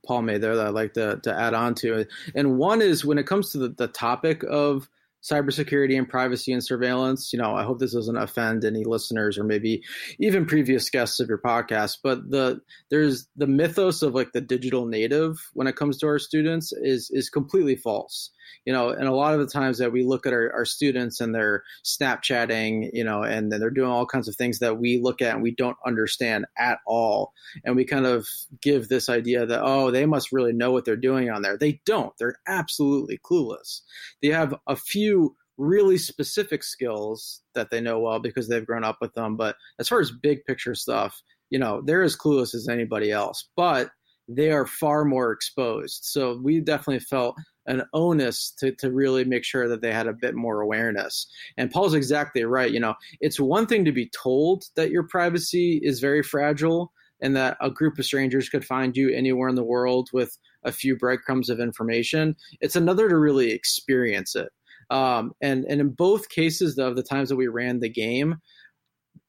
[0.06, 2.06] Paul made there that I'd like to, to add on to.
[2.36, 4.90] And one is when it comes to the, the topic of
[5.30, 7.34] cybersecurity and privacy and surveillance.
[7.34, 9.84] You know, I hope this doesn't offend any listeners or maybe
[10.20, 12.62] even previous guests of your podcast, but the
[12.92, 17.10] there's the mythos of like the digital native when it comes to our students is
[17.12, 18.32] is completely false
[18.66, 21.22] you know, and a lot of the times that we look at our, our students
[21.22, 25.00] and they're Snapchatting, you know, and then they're doing all kinds of things that we
[25.02, 27.34] look at and we don't understand at all.
[27.64, 28.28] And we kind of
[28.62, 31.58] give this idea that, oh, they must really know what they're doing on there.
[31.58, 32.14] They don't.
[32.18, 33.82] They're absolutely clueless.
[34.22, 38.98] They have a few really specific skills that they know well because they've grown up
[39.00, 39.38] with them.
[39.38, 43.48] But as far as big picture stuff, you know, they're as clueless as anybody else.
[43.56, 43.90] But
[44.28, 46.04] they are far more exposed.
[46.04, 47.36] So we definitely felt
[47.68, 51.28] an onus to, to really make sure that they had a bit more awareness.
[51.58, 52.72] And Paul's exactly right.
[52.72, 56.92] You know, it's one thing to be told that your privacy is very fragile
[57.22, 60.72] and that a group of strangers could find you anywhere in the world with a
[60.72, 62.36] few breadcrumbs of information.
[62.62, 64.50] It's another to really experience it.
[64.90, 68.36] Um, and, and in both cases of the times that we ran the game,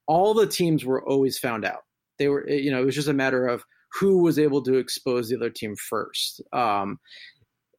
[0.07, 1.85] all the teams were always found out.
[2.19, 5.29] They were, you know, it was just a matter of who was able to expose
[5.29, 6.43] the other team first.
[6.53, 6.99] Um,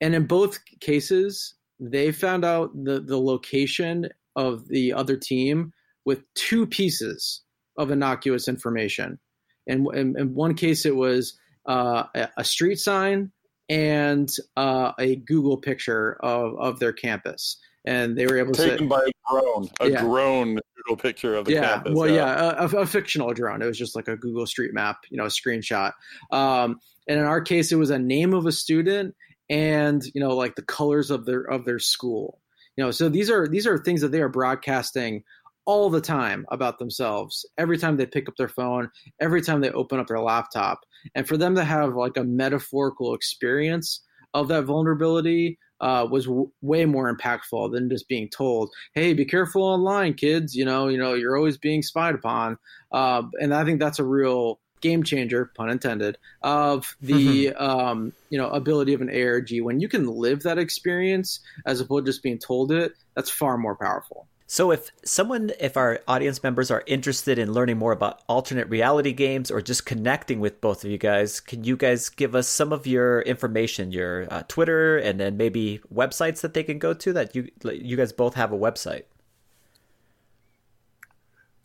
[0.01, 5.73] and in both cases, they found out the, the location of the other team
[6.05, 7.41] with two pieces
[7.77, 9.19] of innocuous information.
[9.67, 11.37] And in, in one case, it was
[11.67, 12.03] uh,
[12.37, 13.31] a street sign
[13.69, 17.57] and uh, a Google picture of, of their campus.
[17.85, 20.01] and they were able taken to by a drone, a Yeah.
[20.01, 21.93] drone doodle picture of the yeah, campus.
[21.95, 23.61] well, yeah, a, a, a fictional drone.
[23.61, 25.91] It was just like a Google Street Map, you know, a screenshot.
[26.31, 26.79] Um,
[27.09, 29.15] and in our case, it was a name of a student
[29.49, 32.39] and you know, like the colors of their of their school.
[32.75, 35.23] You know, so these are these are things that they are broadcasting
[35.65, 37.45] all the time about themselves.
[37.57, 40.79] Every time they pick up their phone, every time they open up their laptop,
[41.15, 44.01] and for them to have like a metaphorical experience
[44.33, 49.25] of that vulnerability uh, was w- way more impactful than just being told, "Hey, be
[49.25, 50.55] careful online, kids.
[50.55, 52.57] You know, you know, you're always being spied upon."
[52.91, 58.37] Uh, and I think that's a real game changer, pun intended, of the um, you
[58.37, 62.23] know ability of an ARG when you can live that experience as opposed to just
[62.23, 62.93] being told it.
[63.15, 64.27] That's far more powerful.
[64.49, 69.11] So if someone, if our audience members are interested in learning more about alternate reality
[69.11, 72.71] games or just connecting with both of you guys, can you guys give us some
[72.71, 77.11] of your information, your uh, Twitter, and then maybe websites that they can go to?
[77.11, 79.03] That you you guys both have a website.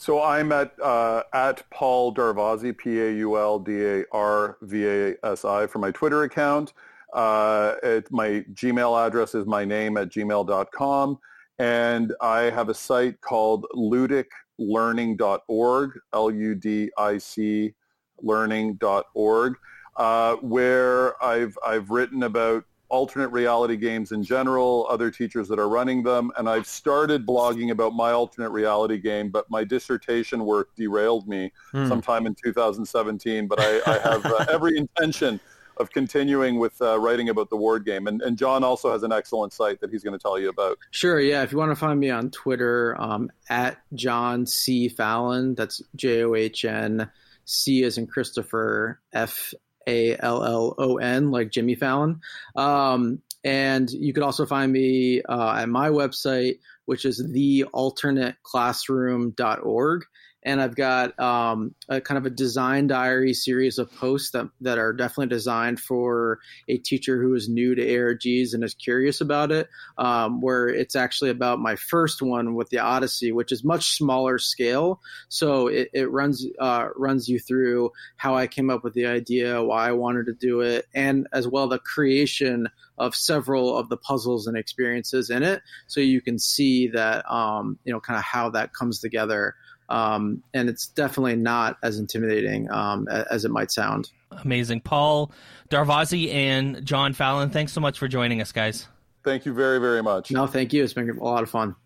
[0.02, 4.84] So I'm at uh, at Paul Darvasi, P A U L D A R V
[4.84, 6.72] A S I for my Twitter account.
[7.14, 11.20] Uh, it, my Gmail address is my name at gmail.com.
[11.60, 17.74] And I have a site called ludiclearning.org, L-U-D-I-C
[18.22, 19.54] learning.org,
[19.96, 25.68] uh, where I've, I've written about alternate reality games in general, other teachers that are
[25.68, 30.68] running them, and I've started blogging about my alternate reality game, but my dissertation work
[30.76, 31.88] derailed me Hmm.
[31.88, 35.40] sometime in 2017, but I, I have uh, every intention
[35.78, 38.06] of continuing with uh, writing about the ward game.
[38.06, 40.76] And, and John also has an excellent site that he's going to tell you about.
[40.90, 41.42] Sure, yeah.
[41.42, 46.24] If you want to find me on Twitter, um, at John C Fallon, that's J
[46.24, 47.10] O H N
[47.46, 49.54] C as in Christopher F
[49.86, 52.20] A L L O N, like Jimmy Fallon.
[52.56, 60.04] Um, and you could also find me uh, at my website, which is thealternateclassroom.org.
[60.44, 64.78] And I've got um, a kind of a design diary series of posts that, that
[64.78, 66.38] are definitely designed for
[66.68, 70.96] a teacher who is new to ARGs and is curious about it um, where it's
[70.96, 75.00] actually about my first one with the Odyssey, which is much smaller scale.
[75.28, 79.62] So it, it runs uh, runs you through how I came up with the idea,
[79.62, 83.96] why I wanted to do it, and as well the creation of several of the
[83.96, 88.24] puzzles and experiences in it, so you can see that um, you know kind of
[88.24, 89.54] how that comes together.
[89.92, 94.10] Um, and it's definitely not as intimidating um, as it might sound.
[94.30, 94.80] Amazing.
[94.80, 95.30] Paul
[95.70, 98.88] Darvasi and John Fallon, thanks so much for joining us, guys.
[99.22, 100.30] Thank you very, very much.
[100.30, 100.82] No, thank you.
[100.82, 101.76] It's been a lot of fun.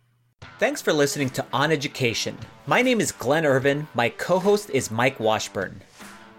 [0.59, 2.37] Thanks for listening to On Education.
[2.67, 3.89] My name is Glenn Irvin.
[3.95, 5.83] My co host is Mike Washburn.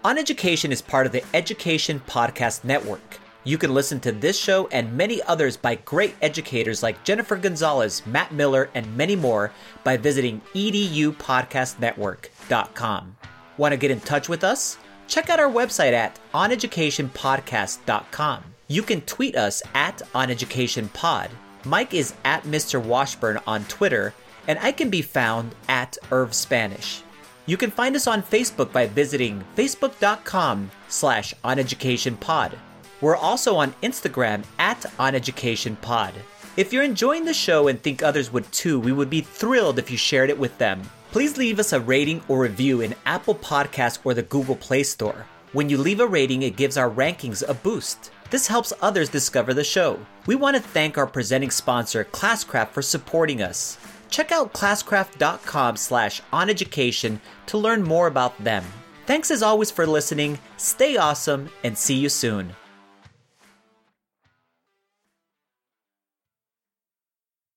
[0.04, 3.18] On Education is part of the Education Podcast Network.
[3.48, 8.06] You can listen to this show and many others by great educators like Jennifer Gonzalez,
[8.06, 9.52] Matt Miller, and many more
[9.84, 13.16] by visiting edupodcastnetwork.com.
[13.56, 14.76] Want to get in touch with us?
[15.06, 18.44] Check out our website at oneducationpodcast.com.
[18.66, 21.30] You can tweet us at oneducationpod.
[21.64, 22.84] Mike is at Mr.
[22.84, 24.12] Washburn on Twitter,
[24.46, 27.02] and I can be found at Irv Spanish.
[27.46, 32.58] You can find us on Facebook by visiting facebook.com slash oneducationpod.
[33.00, 36.12] We're also on Instagram at oneducationpod.
[36.56, 39.90] If you're enjoying the show and think others would too, we would be thrilled if
[39.90, 40.82] you shared it with them.
[41.12, 45.26] Please leave us a rating or review in Apple Podcasts or the Google Play Store.
[45.52, 48.10] When you leave a rating, it gives our rankings a boost.
[48.30, 49.98] This helps others discover the show.
[50.26, 53.78] We want to thank our presenting sponsor, Classcraft, for supporting us.
[54.10, 58.64] Check out classcraft.com slash oneducation to learn more about them.
[59.06, 62.54] Thanks as always for listening, stay awesome, and see you soon.